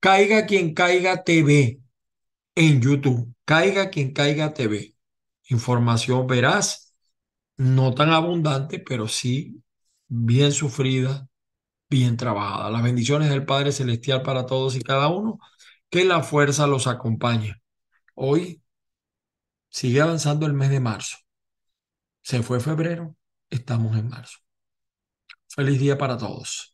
Caiga 0.00 0.46
quien 0.46 0.74
caiga 0.74 1.22
TV 1.22 1.78
en 2.56 2.80
YouTube, 2.82 3.32
Caiga 3.44 3.90
quien 3.90 4.12
caiga 4.12 4.52
TV. 4.52 4.94
Información 5.48 6.26
veraz, 6.26 6.94
no 7.56 7.94
tan 7.94 8.10
abundante, 8.10 8.80
pero 8.80 9.06
sí 9.08 9.62
bien 10.08 10.52
sufrida 10.52 11.28
bien 11.92 12.16
trabajada. 12.16 12.70
Las 12.70 12.82
bendiciones 12.82 13.28
del 13.30 13.44
Padre 13.44 13.70
Celestial 13.70 14.22
para 14.22 14.46
todos 14.46 14.74
y 14.76 14.80
cada 14.80 15.08
uno. 15.08 15.38
Que 15.90 16.04
la 16.04 16.22
fuerza 16.22 16.66
los 16.66 16.86
acompañe. 16.86 17.56
Hoy 18.14 18.62
sigue 19.68 20.00
avanzando 20.00 20.46
el 20.46 20.54
mes 20.54 20.70
de 20.70 20.80
marzo. 20.80 21.18
Se 22.22 22.42
fue 22.42 22.60
febrero, 22.60 23.16
estamos 23.50 23.96
en 23.98 24.08
marzo. 24.08 24.38
Feliz 25.48 25.78
día 25.78 25.98
para 25.98 26.16
todos. 26.16 26.71